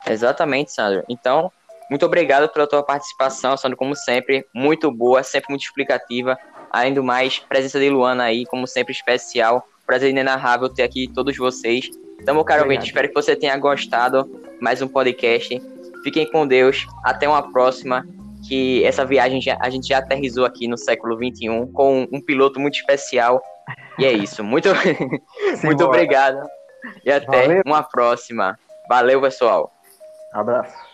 Exatamente, 0.08 0.72
Sandro. 0.72 1.04
Então, 1.08 1.50
muito 1.90 2.04
obrigado 2.04 2.48
pela 2.48 2.66
tua 2.66 2.82
participação, 2.82 3.56
Sandro, 3.56 3.76
como 3.76 3.96
sempre, 3.96 4.46
muito 4.54 4.90
boa, 4.90 5.22
sempre 5.22 5.50
muito 5.50 5.62
explicativa. 5.62 6.38
Além 6.70 6.94
do 6.94 7.02
mais, 7.02 7.38
presença 7.38 7.80
de 7.80 7.90
Luana 7.90 8.24
aí, 8.24 8.44
como 8.46 8.66
sempre, 8.66 8.92
especial. 8.92 9.66
Prazer 9.86 10.10
inenarrável 10.10 10.68
ter 10.68 10.82
aqui 10.82 11.08
todos 11.12 11.36
vocês. 11.36 11.90
Então, 12.20 12.34
meu 12.34 12.44
caro 12.44 12.62
ouvinte, 12.62 12.86
espero 12.86 13.08
que 13.08 13.14
você 13.14 13.34
tenha 13.34 13.56
gostado. 13.56 14.30
Mais 14.60 14.80
um 14.80 14.86
podcast. 14.86 15.60
Fiquem 16.04 16.30
com 16.30 16.46
Deus. 16.46 16.86
Até 17.04 17.28
uma 17.28 17.50
próxima. 17.50 18.06
Que 18.46 18.84
essa 18.84 19.04
viagem 19.04 19.40
já, 19.40 19.56
a 19.60 19.70
gente 19.70 19.88
já 19.88 19.98
aterrizou 19.98 20.44
aqui 20.44 20.66
no 20.66 20.76
século 20.76 21.16
XXI 21.16 21.70
com 21.72 22.06
um 22.12 22.20
piloto 22.24 22.58
muito 22.58 22.74
especial. 22.74 23.42
E 23.98 24.04
é 24.04 24.12
isso. 24.12 24.42
Muito, 24.42 24.68
muito 25.62 25.84
obrigado. 25.84 26.40
E 27.04 27.12
até 27.12 27.46
Valeu. 27.46 27.62
uma 27.66 27.82
próxima. 27.82 28.58
Valeu, 28.88 29.20
pessoal. 29.20 29.72
Abraço. 30.32 30.89